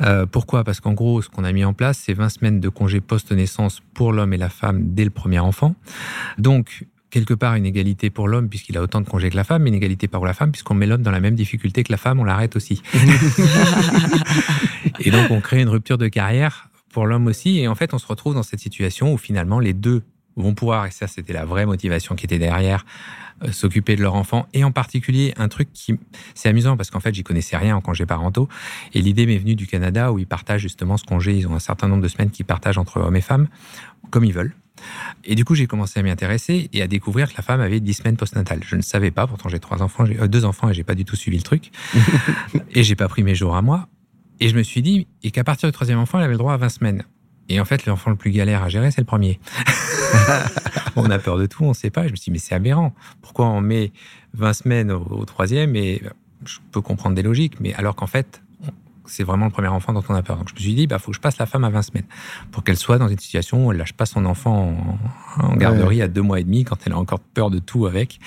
[0.00, 0.64] Euh, pourquoi?
[0.64, 3.80] Parce qu'en gros, ce qu'on a mis en place, c'est 20 semaines de congé post-naissance
[3.94, 5.74] pour l'homme et la femme dès le premier enfant.
[6.38, 9.62] Donc, quelque part une égalité pour l'homme puisqu'il a autant de congés que la femme,
[9.62, 11.98] mais une égalité pour la femme puisqu'on met l'homme dans la même difficulté que la
[11.98, 12.82] femme, on l'arrête aussi.
[15.00, 17.98] et donc on crée une rupture de carrière pour l'homme aussi, et en fait on
[17.98, 20.02] se retrouve dans cette situation où finalement les deux
[20.42, 22.84] vont pouvoir, et ça c'était la vraie motivation qui était derrière,
[23.44, 24.46] euh, s'occuper de leur enfant.
[24.52, 25.94] Et en particulier, un truc qui,
[26.34, 28.48] c'est amusant parce qu'en fait, j'y connaissais rien en congé parentaux.
[28.94, 31.36] Et l'idée m'est venue du Canada où ils partagent justement ce congé.
[31.36, 33.46] Ils ont un certain nombre de semaines qu'ils partagent entre hommes et femmes,
[34.10, 34.54] comme ils veulent.
[35.24, 37.80] Et du coup, j'ai commencé à m'y intéresser et à découvrir que la femme avait
[37.80, 38.60] 10 semaines postnatales.
[38.64, 40.94] Je ne savais pas, pourtant j'ai trois enfants, j'ai euh, deux enfants et j'ai pas
[40.94, 41.70] du tout suivi le truc.
[42.74, 43.88] et j'ai pas pris mes jours à moi.
[44.40, 46.54] Et je me suis dit, et qu'à partir du troisième enfant, elle avait le droit
[46.54, 47.04] à 20 semaines.
[47.48, 49.40] Et en fait, l'enfant le plus galère à gérer, c'est le premier.
[50.96, 52.06] on a peur de tout, on ne sait pas.
[52.06, 52.94] Je me suis dit, mais c'est aberrant.
[53.22, 53.92] Pourquoi on met
[54.34, 55.74] 20 semaines au, troisième?
[55.76, 56.02] Et
[56.44, 58.42] je peux comprendre des logiques, mais alors qu'en fait,
[59.08, 60.36] c'est vraiment le premier enfant dont on a peur.
[60.36, 61.82] Donc je me suis dit, il bah, faut que je passe la femme à 20
[61.82, 62.06] semaines
[62.52, 64.76] pour qu'elle soit dans une situation où elle lâche pas son enfant
[65.38, 68.20] en, garderie à deux mois et demi quand elle a encore peur de tout avec.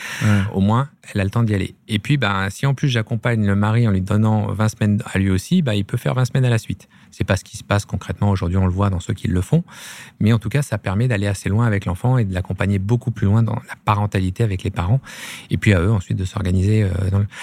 [0.53, 1.75] Au moins, elle a le temps d'y aller.
[1.87, 5.17] Et puis, bah, si en plus j'accompagne le mari en lui donnant 20 semaines à
[5.17, 6.87] lui aussi, bah, il peut faire 20 semaines à la suite.
[7.11, 9.41] C'est pas ce qui se passe concrètement aujourd'hui, on le voit dans ceux qui le
[9.41, 9.63] font.
[10.19, 13.11] Mais en tout cas, ça permet d'aller assez loin avec l'enfant et de l'accompagner beaucoup
[13.11, 15.01] plus loin dans la parentalité avec les parents.
[15.49, 16.83] Et puis à eux ensuite de s'organiser.
[16.83, 16.89] Euh,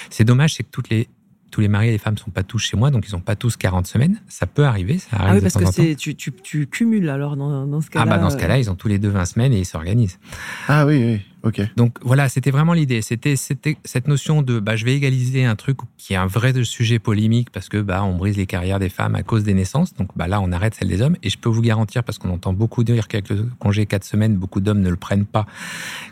[0.09, 1.07] c'est dommage, c'est que toutes les
[1.49, 3.21] tous les maris et les femmes ne sont pas tous chez moi, donc ils n'ont
[3.21, 4.21] pas tous 40 semaines.
[4.27, 5.29] Ça peut arriver, ça arrive.
[5.29, 8.05] Ah oui, parce que tu, tu, tu, cumules alors dans, ce cas-là.
[8.07, 10.19] Ah bah dans ce cas-là, ils ont tous les deux 20 semaines et ils s'organisent.
[10.67, 11.21] Ah oui, oui.
[11.43, 11.61] Ok.
[11.77, 13.01] Donc voilà, c'était vraiment l'idée.
[13.01, 16.99] C'était cette notion de bah, je vais égaliser un truc qui est un vrai sujet
[16.99, 19.93] polémique parce que bah, on brise les carrières des femmes à cause des naissances.
[19.93, 21.15] Donc bah, là, on arrête celle des hommes.
[21.23, 24.35] Et je peux vous garantir, parce qu'on entend beaucoup dire qu'avec le congé 4 semaines,
[24.35, 25.45] beaucoup d'hommes ne le prennent pas,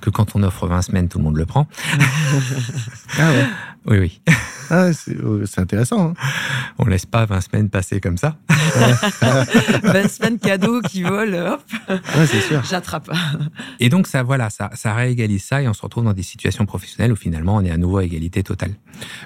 [0.01, 1.67] que quand on offre 20 semaines, tout le monde le prend.
[3.19, 3.45] ah ouais.
[3.87, 4.21] Oui, oui.
[4.69, 6.09] Ah, c'est euh, c'est intéressant.
[6.09, 6.13] hein.
[6.77, 8.35] On laisse pas 20 semaines passer comme ça.
[9.81, 12.61] 20 semaines cadeaux qui volent, hop, Ouais, c'est sûr.
[12.69, 13.09] j'attrape.
[13.79, 16.65] Et donc, ça, voilà, ça, ça réégalise ça et on se retrouve dans des situations
[16.65, 18.71] professionnelles où finalement on est à nouveau à égalité totale.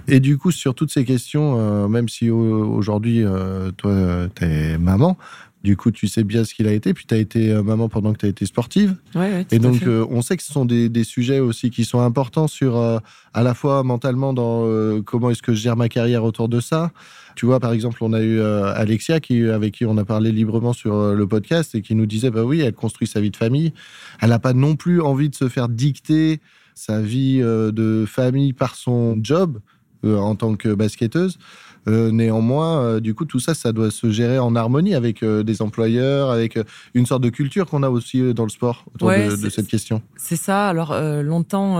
[0.08, 4.28] Et du coup, sur toutes ces questions, euh, même si au- aujourd'hui, euh, toi, euh,
[4.28, 5.18] t'es maman,
[5.64, 7.88] du coup, tu sais bien ce qu'il a été, puis tu as été euh, maman
[7.88, 8.96] pendant que tu as été sportive.
[9.14, 11.70] Ouais, ouais, tout Et donc, euh, on sait que ce sont des, des sujets aussi
[11.70, 12.98] qui sont importants sur, euh,
[13.34, 16.60] à la fois mentalement, dans euh, comment est-ce que je gère ma carrière autour de
[16.60, 16.92] ça.
[17.36, 20.74] Tu vois, par exemple, on a eu Alexia, qui, avec qui on a parlé librement
[20.74, 23.72] sur le podcast, et qui nous disait, bah oui, elle construit sa vie de famille.
[24.20, 26.42] Elle n'a pas non plus envie de se faire dicter
[26.76, 29.60] sa vie de famille par son job
[30.04, 31.38] en tant que basketteuse.
[31.88, 35.44] Euh, néanmoins, euh, du coup, tout ça, ça doit se gérer en harmonie avec euh,
[35.44, 36.60] des employeurs, avec
[36.94, 40.02] une sorte de culture qu'on a aussi dans le sport autour Ouais, de, cette question.
[40.16, 40.68] C'est ça.
[40.68, 41.76] Alors longtemps,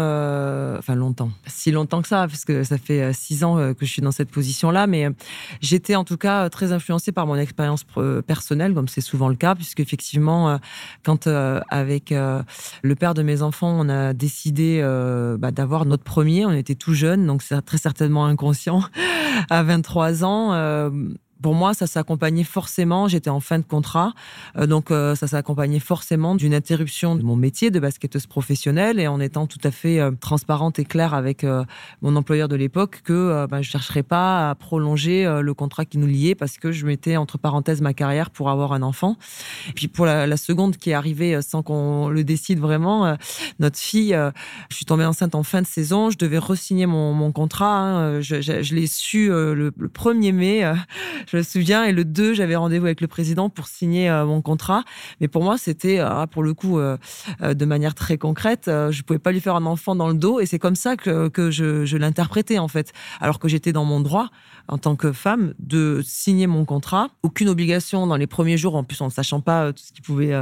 [0.78, 4.02] enfin longtemps, si longtemps que ça, parce que ça fait six ans que je suis
[4.02, 5.08] dans cette position-là, mais
[5.62, 7.86] j'étais en tout cas très influencée par mon expérience
[8.26, 10.60] personnelle, comme c'est souvent le cas, puisque effectivement,
[11.04, 11.28] quand
[11.70, 14.82] avec le père de mes enfants, on a décidé
[15.40, 18.84] bah, d'avoir notre premier, on était tout jeune, donc c'est très certainement inconscient,
[19.50, 19.91] à 23
[20.24, 20.90] ans.
[21.42, 24.14] Pour moi, ça s'accompagnait forcément, j'étais en fin de contrat,
[24.58, 29.08] euh, donc euh, ça s'accompagnait forcément d'une interruption de mon métier de basketteuse professionnelle et
[29.08, 31.46] en étant tout à fait euh, transparente et claire avec
[32.02, 35.98] mon employeur de l'époque que ben, je ne chercherais pas à prolonger le contrat qui
[35.98, 39.18] nous liait parce que je mettais entre parenthèses ma carrière pour avoir un enfant.
[39.70, 43.16] Et puis pour la, seconde qui est arrivée sans qu'on le décide vraiment,
[43.60, 44.18] notre fille,
[44.70, 48.22] je suis tombée enceinte en fin de saison, je devais re-signer mon, mon contrat, hein,
[48.22, 50.74] je, l'ai su le, le 1er mai,
[51.32, 54.42] je me souviens, et le 2, j'avais rendez-vous avec le président pour signer euh, mon
[54.42, 54.84] contrat.
[55.22, 56.98] Mais pour moi, c'était, euh, pour le coup, euh,
[57.42, 60.46] de manière très concrète, je pouvais pas lui faire un enfant dans le dos, et
[60.46, 62.92] c'est comme ça que, je, l'interprétais, en fait.
[63.22, 64.30] Alors que j'étais dans mon droit,
[64.68, 67.10] en tant que femme, de signer mon contrat.
[67.24, 70.02] Aucune obligation dans les premiers jours, en plus en ne sachant pas tout ce qui
[70.02, 70.34] pouvait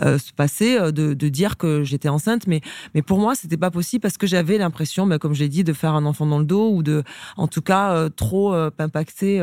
[0.00, 2.48] se passer, de, dire que j'étais enceinte.
[2.48, 2.62] Mais,
[3.06, 5.72] pour moi, c'était pas possible parce que j'avais l'impression, bah, comme je l'ai dit, de
[5.72, 7.04] faire un enfant dans le dos ou de,
[7.36, 9.38] en tout cas, trop impacter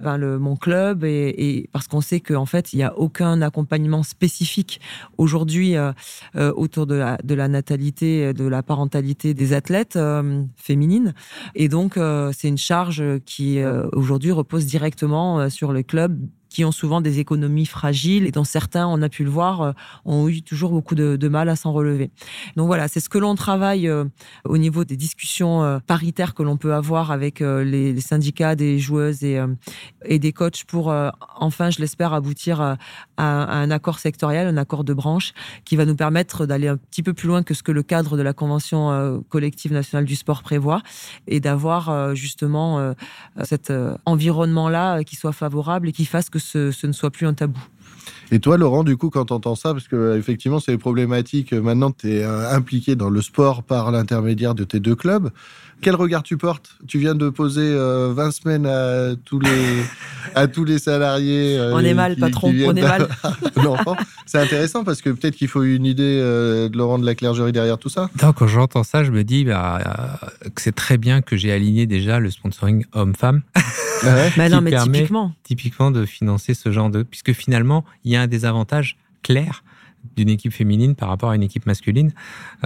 [0.00, 4.80] le, mon club et, parce qu'on sait qu'en fait, il n'y a aucun accompagnement spécifique
[5.18, 5.92] aujourd'hui euh,
[6.36, 11.14] euh, autour de la, natalité, de la parentalité des athlètes euh, féminines.
[11.54, 11.98] Et donc,
[12.32, 13.60] c'est une charge qui
[13.92, 16.18] aujourd'hui repose directement sur les clubs
[16.52, 19.72] qui ont souvent des économies fragiles et dont certains, on a pu le voir, euh,
[20.04, 22.10] ont eu toujours beaucoup de, mal à s'en relever.
[22.56, 24.04] Donc voilà, c'est ce que l'on travaille euh,
[24.44, 29.22] au niveau des discussions euh, paritaires que l'on peut avoir avec les, syndicats des joueuses
[29.22, 29.40] et,
[30.04, 30.92] et des coachs pour
[31.36, 32.76] enfin, je l'espère, aboutir à,
[33.16, 35.32] à- un accord sectoriel, un accord de branche
[35.64, 38.16] qui va nous permettre d'aller un petit peu plus loin que ce que le cadre
[38.16, 40.82] de la Convention collective nationale du sport prévoit
[41.26, 42.94] et d'avoir justement
[43.44, 43.72] cet
[44.04, 47.60] environnement-là qui soit favorable et qui fasse que ce, ce ne soit plus un tabou.
[48.30, 51.52] Et toi, Laurent, du coup, quand tu entends ça, parce que euh, effectivement, c'est problématique.
[51.52, 55.30] euh, Maintenant, tu es impliqué dans le sport par l'intermédiaire de tes deux clubs.
[55.80, 56.76] Quel regard tu portes?
[56.86, 59.82] Tu viens de poser euh, 20 semaines à tous les,
[60.36, 61.58] à tous les salariés.
[61.58, 63.08] euh, On est mal, qui- patron, qui on est mal.
[64.26, 67.52] C'est intéressant parce que peut-être qu'il faut une idée euh, de Laurent de la Clergerie
[67.52, 68.08] derrière tout ça.
[68.20, 69.80] Donc, quand j'entends ça, je me dis bah,
[70.44, 73.42] euh, que c'est très bien que j'ai aligné déjà le sponsoring homme-femme,
[74.36, 75.32] Mais Qui non, mais permet- typiquement.
[75.44, 77.02] typiquement de financer ce genre de.
[77.02, 79.64] Puisque finalement, il y a un désavantage clair
[80.16, 82.12] d'une équipe féminine par rapport à une équipe masculine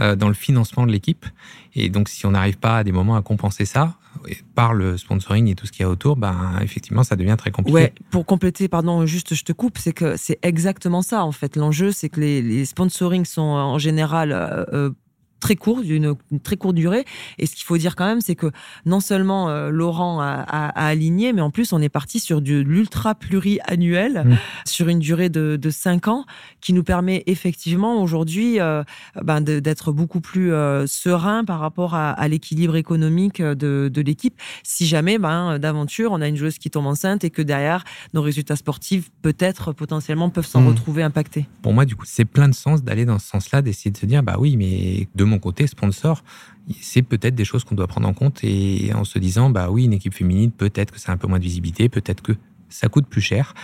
[0.01, 1.27] euh, dans le financement de l'équipe.
[1.75, 3.97] Et donc, si on n'arrive pas à des moments à compenser ça,
[4.55, 7.51] par le sponsoring et tout ce qu'il y a autour, ben, effectivement, ça devient très
[7.51, 7.93] compliqué.
[8.11, 11.57] Pour compléter, pardon, juste je te coupe, c'est que c'est exactement ça en fait.
[11.57, 14.91] L'enjeu, c'est que les, les sponsorings sont en général euh, euh,
[15.41, 17.05] très courts, d'une une très courte durée.
[17.39, 18.51] Et ce qu'il faut dire quand même, c'est que
[18.85, 22.41] non seulement euh, Laurent a, a- a aligné, mais en plus on est parti sur
[22.41, 24.37] de l'ultra pluriannuel, Mm.
[24.67, 26.25] sur une durée de, de 5 ans,
[26.61, 28.83] qui nous permet effectivement aujourd'hui euh,
[29.23, 34.35] ben, d'être beaucoup plus euh, serein par rapport à, à l'équilibre économique de, de l'équipe.
[34.63, 38.23] Si jamais, ben, d'aventure, on a une joueuse qui tombe enceinte et que derrière, nos
[38.23, 40.69] résultats sportifs, peut-être, potentiellement, peuvent s'en Mm.
[40.69, 41.47] retrouver impactés.
[41.63, 44.07] Pour moi, du coup, c'est plein de sens d'aller dans ce sens-là, d'essayer de se
[44.07, 46.23] dire, bah oui, mais de mon côté, sponsor,
[46.81, 49.85] c'est peut-être des choses qu'on doit prendre en compte et en se disant, bah oui,
[49.85, 52.33] une équipe féminine, peut-être que c'est un peu moins de visibilité, peut-être que
[52.69, 53.55] ça coûte plus cher,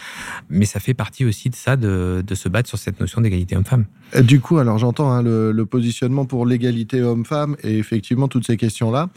[0.48, 3.84] mais ça fait partie aussi de ça, de, se battre sur cette notion d'égalité homme-femme.
[4.22, 9.08] Du coup, alors j'entends hein, le, positionnement pour l'égalité homme-femme et effectivement toutes ces questions-là.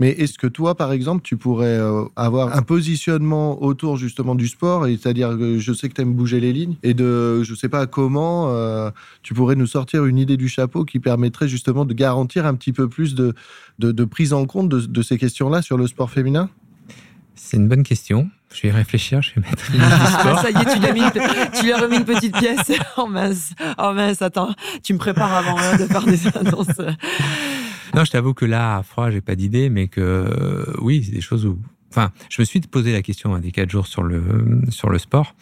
[0.00, 4.48] Mais est-ce que toi, par exemple, tu pourrais euh, avoir un positionnement autour justement du
[4.48, 7.68] sport, c'est-à-dire que je sais que tu aimes bouger les lignes, et de, je sais
[7.68, 8.90] pas comment, euh,
[9.22, 12.72] tu pourrais nous sortir une idée du chapeau qui permettrait justement de garantir un petit
[12.72, 13.34] peu plus de,
[14.04, 16.50] prise en compte de ces questions-là sur le sport féminin?
[17.46, 18.30] C'est une bonne question.
[18.54, 20.74] Je vais y réfléchir, je vais mettre ah, ça y est,
[21.52, 22.72] tu lui, as remis une petite pièce.
[22.96, 26.80] Oh mince, oh mince, attends, tu me prépares avant hein, de faire des annonces.
[27.94, 31.12] Non, je t'avoue que là, à froid, j'ai pas d'idée, mais que euh, oui, c'est
[31.12, 31.58] des choses où
[31.96, 34.20] Enfin, je me suis posé la question à des quatre jours sur le,
[34.70, 35.36] sur le sport.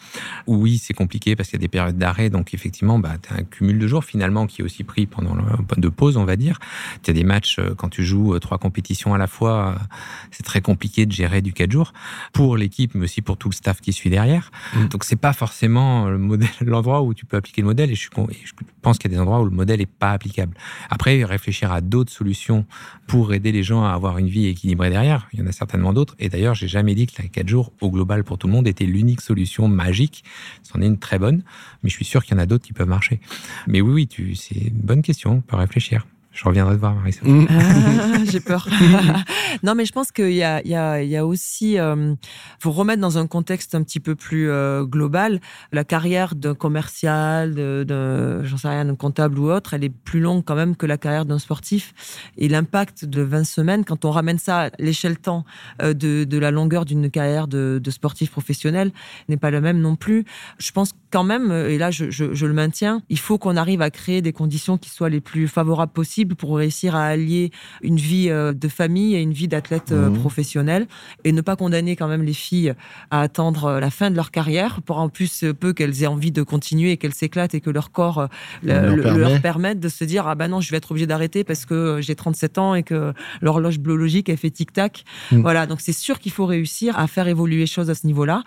[0.45, 2.29] oui, c'est compliqué parce qu'il y a des périodes d'arrêt.
[2.29, 5.33] Donc, effectivement, bah, tu as un cumul de jours finalement qui est aussi pris pendant
[5.33, 5.43] le
[5.77, 6.59] de pause, on va dire.
[7.01, 9.83] Tu as des matchs, euh, quand tu joues euh, trois compétitions à la fois, euh,
[10.29, 11.91] c'est très compliqué de gérer du quatre jours
[12.33, 14.51] pour l'équipe, mais aussi pour tout le staff qui suit derrière.
[14.75, 14.87] Donc, mmh.
[14.89, 17.89] Donc, c'est pas forcément le modèle, l'endroit où tu peux appliquer le modèle.
[17.89, 18.51] Et je, je
[18.83, 20.55] pense qu'il y a des endroits où le modèle n'est pas applicable.
[20.91, 22.67] Après, réfléchir à d'autres solutions
[23.07, 25.27] pour aider les gens à avoir une vie équilibrée derrière.
[25.33, 26.15] Il y en a certainement d'autres.
[26.19, 28.53] Et d'ailleurs, D'ailleurs, j'ai jamais dit que les 4 jours au global pour tout le
[28.53, 30.25] monde était l'unique solution magique.
[30.61, 31.41] C'en est une très bonne,
[31.81, 33.21] mais je suis sûr qu'il y en a d'autres qui peuvent marcher.
[33.65, 36.05] Mais oui, oui, c'est une bonne question, on peut réfléchir.
[36.33, 37.21] Je reviendrai te voir, Marissa.
[37.23, 37.47] Mm.
[37.47, 38.67] Ah, j'ai peur.
[39.63, 42.15] non, mais je pense qu'il y a, y, y aussi, euh,
[42.59, 45.39] pour remettre dans un contexte un petit peu plus euh, global,
[45.71, 50.21] la carrière d'un commercial, d'un, j'en sais rien, d'un comptable ou autre, elle est plus
[50.21, 51.93] longue quand même que la carrière d'un sportif.
[52.37, 55.45] Et l'impact de 20 semaines, quand on ramène ça à l'échelle temps
[55.83, 58.91] euh, de, de, la longueur d'une carrière de, de, sportif professionnel,
[59.29, 60.25] n'est pas le même non plus.
[60.57, 63.83] Je pense quand même, et là je, je, je le maintiens, il faut qu'on arrive
[63.83, 67.97] à créer des conditions qui soient les plus favorables possibles pour réussir à allier une
[67.97, 70.19] vie euh, de famille et une vie d'athlète euh, mmh.
[70.19, 70.87] professionnel
[71.23, 72.73] et ne pas condamner quand même les filles
[73.11, 76.31] à attendre euh, la fin de leur carrière pour en plus peu qu'elles aient envie
[76.31, 78.27] de continuer et qu'elles s'éclatent et que leur corps
[78.63, 81.99] leur, permette de se dire ah ben non je vais être obligée d'arrêter parce que
[82.01, 85.41] j'ai 37 ans et que l'horloge biologique elle fait tic tac mmh.
[85.41, 88.43] voilà donc c'est sûr qu'il faut réussir à faire évoluer les choses à ce niveau-là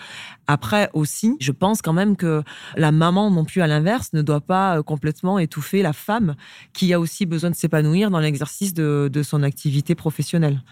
[0.46, 2.42] après aussi je pense quand même que
[2.76, 6.36] la maman non plus à l'inverse ne doit pas complètement étouffer la femme
[6.72, 10.62] qui a aussi besoin de ses s'épanouir dans l'exercice de, son activité professionnelle.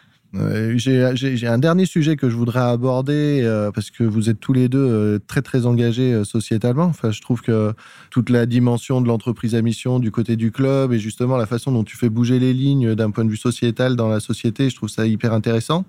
[0.76, 4.68] J'ai un dernier sujet que je voudrais aborder euh, parce que vous êtes tous les
[4.68, 6.86] deux euh, très très engagés euh, sociétalement.
[6.86, 7.72] Enfin, je trouve que
[8.10, 11.70] toute la dimension de l'entreprise à mission du côté du club et justement la façon
[11.70, 14.76] dont tu fais bouger les lignes d'un point de vue sociétal dans la société, je
[14.76, 15.84] trouve ça hyper intéressant.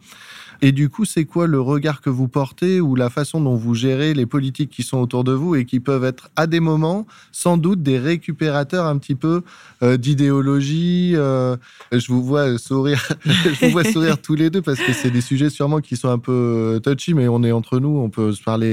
[0.61, 3.75] Et du coup, c'est quoi le regard que vous portez ou la façon dont vous
[3.75, 7.05] gérez les politiques qui sont autour de vous et qui peuvent être à des moments
[7.31, 9.41] sans doute des récupérateurs un petit peu
[9.83, 11.57] euh, d'idéologie euh,
[11.91, 15.21] Je vous vois sourire, je vous vois sourire tous les deux parce que c'est des
[15.21, 18.31] sujets sûrement qui sont un peu euh, touchy, mais on est entre nous, on peut
[18.31, 18.65] se parler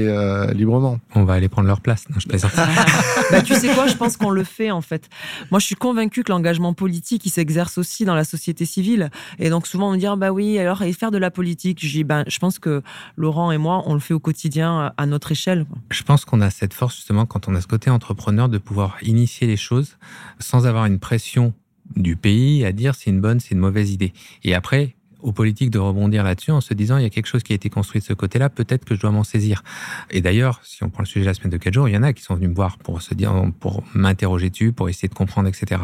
[0.53, 0.99] librement.
[1.15, 2.05] On va aller prendre leur place.
[2.09, 2.51] Non, je plaisante.
[3.31, 5.09] bah, tu sais quoi Je pense qu'on le fait en fait.
[5.51, 9.09] Moi, je suis convaincu que l'engagement politique, il s'exerce aussi dans la société civile.
[9.39, 11.72] Et donc souvent on me dit ah, bah oui, alors et faire de la politique
[11.79, 12.81] je ben, je pense que
[13.15, 15.65] Laurent et moi, on le fait au quotidien euh, à notre échelle.
[15.91, 18.97] Je pense qu'on a cette force justement quand on a ce côté entrepreneur de pouvoir
[19.01, 19.97] initier les choses
[20.39, 21.53] sans avoir une pression
[21.95, 24.13] du pays à dire c'est une bonne, c'est une mauvaise idée.
[24.43, 27.43] Et après, aux politiques de rebondir là-dessus en se disant il y a quelque chose
[27.43, 29.63] qui a été construit de ce côté-là, peut-être que je dois m'en saisir.
[30.11, 31.97] Et d'ailleurs, si on prend le sujet de la semaine de 4 jours, il y
[31.97, 35.07] en a qui sont venus me voir pour se dire, pour m'interroger dessus, pour essayer
[35.07, 35.81] de comprendre, etc.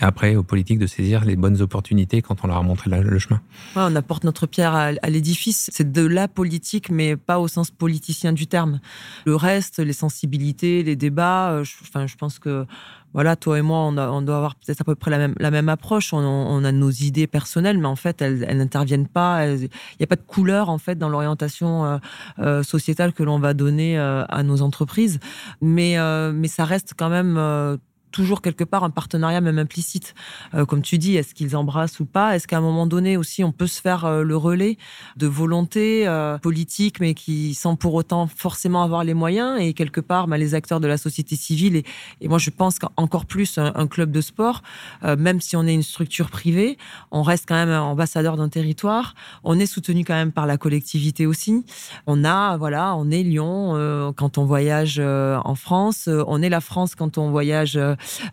[0.00, 3.18] Et après, aux politiques de saisir les bonnes opportunités quand on leur a montré le
[3.18, 3.40] chemin.
[3.76, 5.70] on apporte notre pierre à, l'édifice.
[5.72, 8.80] C'est de la politique, mais pas au sens politicien du terme.
[9.26, 12.66] Le reste, les sensibilités, les débats, euh, enfin, je pense que
[13.14, 16.12] voilà, toi et moi, on, doit avoir peut-être à peu près la même, approche.
[16.12, 19.46] On, a nos idées personnelles, mais en fait, elles, n'interviennent pas.
[19.46, 19.68] Il
[20.00, 21.98] n'y a pas de couleur en fait dans l'orientation euh,
[22.38, 25.20] euh, sociétale que l'on va donner euh, à nos entreprises.
[25.60, 25.96] Mais,
[26.32, 27.78] mais ça reste quand même
[28.12, 30.14] toujours quelque part un partenariat même implicite.
[30.54, 32.36] Euh, comme tu dis, est-ce qu'ils embrassent ou pas?
[32.36, 34.76] Est-ce qu'à un moment donné aussi on peut se faire euh, le relais
[35.16, 40.00] de volonté euh, politique, mais qui sans pour autant forcément avoir les moyens et quelque
[40.00, 41.84] part bah, les acteurs de la société civile et,
[42.20, 44.62] et moi je pense qu'encore plus un, club de sport,
[45.02, 46.78] même si on est une structure privée,
[47.10, 49.14] on reste quand même ambassadeur d'un territoire.
[49.44, 51.64] On est soutenu quand même par la collectivité aussi.
[52.06, 56.94] On a voilà, on est Lyon quand on voyage en France, on est la France
[56.94, 57.78] quand on voyage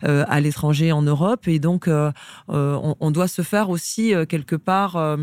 [0.02, 1.48] à l'étranger, en Europe.
[1.48, 5.16] Et donc, on, on, doit se faire aussi quelque part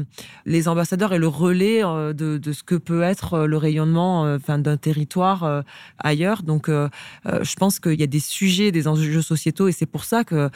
[0.45, 5.63] les ambassadeurs et le relais de, ce que peut être le rayonnement, d'un territoire
[5.99, 6.43] ailleurs.
[6.43, 10.23] Donc, je pense qu'il y a des sujets, des enjeux sociétaux, et c'est pour ça
[10.23, 10.49] que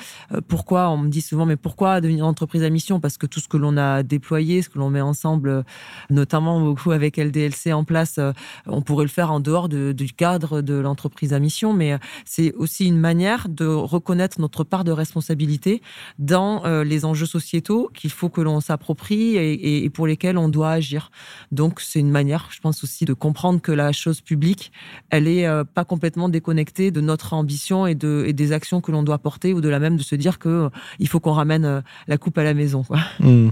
[0.47, 2.99] pourquoi on me dit souvent, mais pourquoi devenir entreprise à mission?
[2.99, 5.63] Parce que tout ce que l'on a déployé, ce que l'on met ensemble,
[6.09, 8.19] notamment beaucoup avec LDLC en place,
[8.67, 12.85] on pourrait le faire en dehors du cadre de l'entreprise à mission, mais c'est aussi
[12.85, 15.81] une manière de reconnaître notre part de responsabilité
[16.19, 20.71] dans euh, les enjeux sociétaux qu'il faut que l'on s'approprie et, pour lesquels on doit
[20.71, 21.11] agir.
[21.51, 24.71] Donc c'est une manière, je pense aussi, de comprendre que la chose publique,
[25.09, 29.03] elle est euh, pas complètement déconnectée de notre ambition et, de, des actions que l'on
[29.03, 31.83] doit porter, ou de la même de se dire que euh, il faut qu'on ramène
[32.07, 32.83] la coupe à la maison.
[33.19, 33.49] Mmh.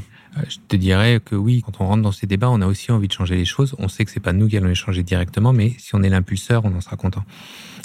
[0.48, 3.08] Je te dirais que oui, quand on rentre dans ces débats, on a aussi envie
[3.08, 3.76] de changer les choses.
[3.80, 6.10] On sait que c'est pas nous qui allons les changer directement, mais si on est
[6.10, 7.24] l'impulseur, on en sera content.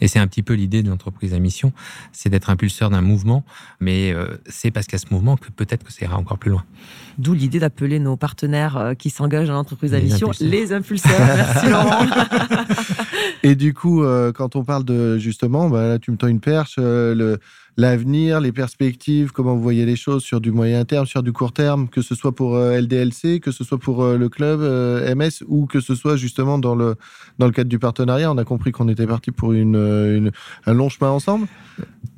[0.00, 1.72] Et c'est un petit peu l'idée de l'entreprise à mission,
[2.12, 3.44] c'est d'être impulseur d'un mouvement,
[3.80, 6.38] mais euh, c'est parce qu'il y a ce mouvement que peut-être que ça ira encore
[6.38, 6.64] plus loin.
[7.18, 11.12] D'où l'idée d'appeler nos partenaires euh, qui s'engagent dans l'entreprise à mission les impulseurs.
[11.18, 12.06] Merci Laurent.
[13.42, 16.40] Et du coup, euh, quand on parle de justement, bah, là tu me tends une
[16.40, 17.38] perche, le
[17.76, 21.52] l'avenir, les perspectives, comment vous voyez les choses sur du moyen terme, sur du court
[21.52, 25.14] terme, que ce soit pour euh, LDLC, que ce soit pour euh, le club euh,
[25.14, 26.96] MS ou que ce soit justement dans le,
[27.38, 28.30] dans le cadre du partenariat.
[28.30, 30.30] On a compris qu'on était parti pour un
[30.66, 31.46] long chemin ensemble.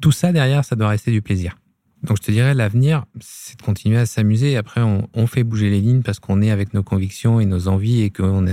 [0.01, 1.57] Tout ça derrière, ça doit rester du plaisir.
[2.03, 4.57] Donc je te dirais, l'avenir, c'est de continuer à s'amuser.
[4.57, 8.03] Après, on, fait bouger les lignes parce qu'on est avec nos convictions et nos envies
[8.03, 8.47] et qu'on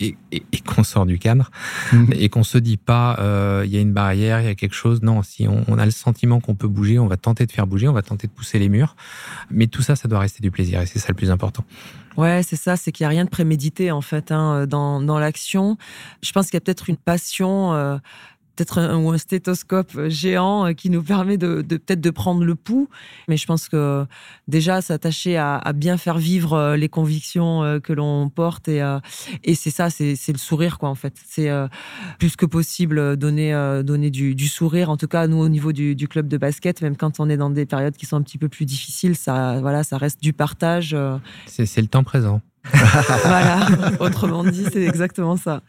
[0.00, 0.16] et,
[0.66, 1.50] qu'on sort du cadre
[1.92, 2.08] mhm.
[2.12, 4.74] et qu'on se dit pas euh, il y a une barrière, il y a quelque
[4.74, 5.02] chose.
[5.02, 7.88] Non, si on, a le sentiment qu'on peut bouger, on va tenter de faire bouger,
[7.88, 8.96] on va tenter de pousser les murs.
[9.50, 11.64] Mais tout ça, ça doit rester du plaisir et c'est ça le plus important.
[12.16, 15.18] Ouais, c'est ça, c'est qu'il n'y a rien de prémédité en fait hein, dans, dans
[15.18, 15.76] l'action.
[16.22, 17.74] Je pense qu'il y a peut-être une passion.
[17.74, 17.98] Euh,
[18.60, 22.54] peut-être un, ou un stéthoscope géant euh, qui nous permet de, peut-être de prendre le
[22.54, 22.88] pouls.
[23.26, 24.04] Mais je pense que
[24.48, 28.80] déjà s'attacher à, bien faire vivre euh, les convictions euh, que l'on porte et,
[29.44, 31.14] et c'est ça, c'est, le sourire quoi en fait.
[31.26, 31.50] C'est
[32.18, 33.52] plus que possible donner
[33.84, 34.90] donner du, sourire.
[34.90, 37.50] En tout cas, nous au niveau du, club de basket, même quand on est dans
[37.50, 40.96] des périodes qui sont un petit peu plus difficiles, ça voilà, ça reste du partage.
[41.46, 42.40] c'est le temps présent.
[43.24, 43.66] voilà,
[44.00, 45.62] autrement dit, c'est exactement ça.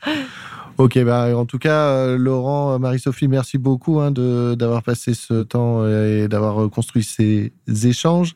[0.82, 5.84] Ok, bah, en tout cas, euh, Laurent, Marie-Sophie, merci beaucoup hein, d'avoir passé ce temps
[5.84, 7.54] euh, et d'avoir euh, construit ces
[7.86, 8.36] échanges.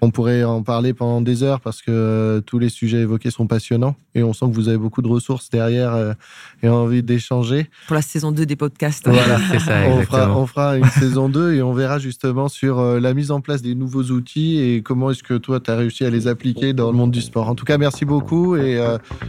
[0.00, 3.94] On pourrait en parler pendant des heures parce que tous les sujets évoqués sont passionnants
[4.14, 6.14] et on sent que vous avez beaucoup de ressources derrière
[6.62, 7.68] et envie d'échanger.
[7.88, 9.06] Pour la saison 2 des podcasts.
[9.06, 9.82] Voilà, c'est ça.
[9.86, 13.42] On fera, on fera, une saison 2 et on verra justement sur la mise en
[13.42, 16.72] place des nouveaux outils et comment est-ce que toi, tu as réussi à les appliquer
[16.72, 17.50] dans le monde du sport.
[17.50, 18.82] En tout cas, merci beaucoup et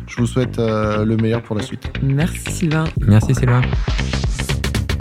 [0.08, 1.92] je vous souhaite le meilleur pour la suite.
[2.02, 2.37] Merci.
[2.46, 2.84] Merci Sylvain.
[3.00, 3.62] Merci Sylvain.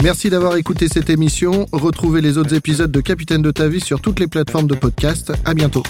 [0.03, 1.65] Merci d'avoir écouté cette émission.
[1.71, 5.33] Retrouvez les autres épisodes de Capitaine de ta vie sur toutes les plateformes de podcast.
[5.43, 5.83] À bientôt.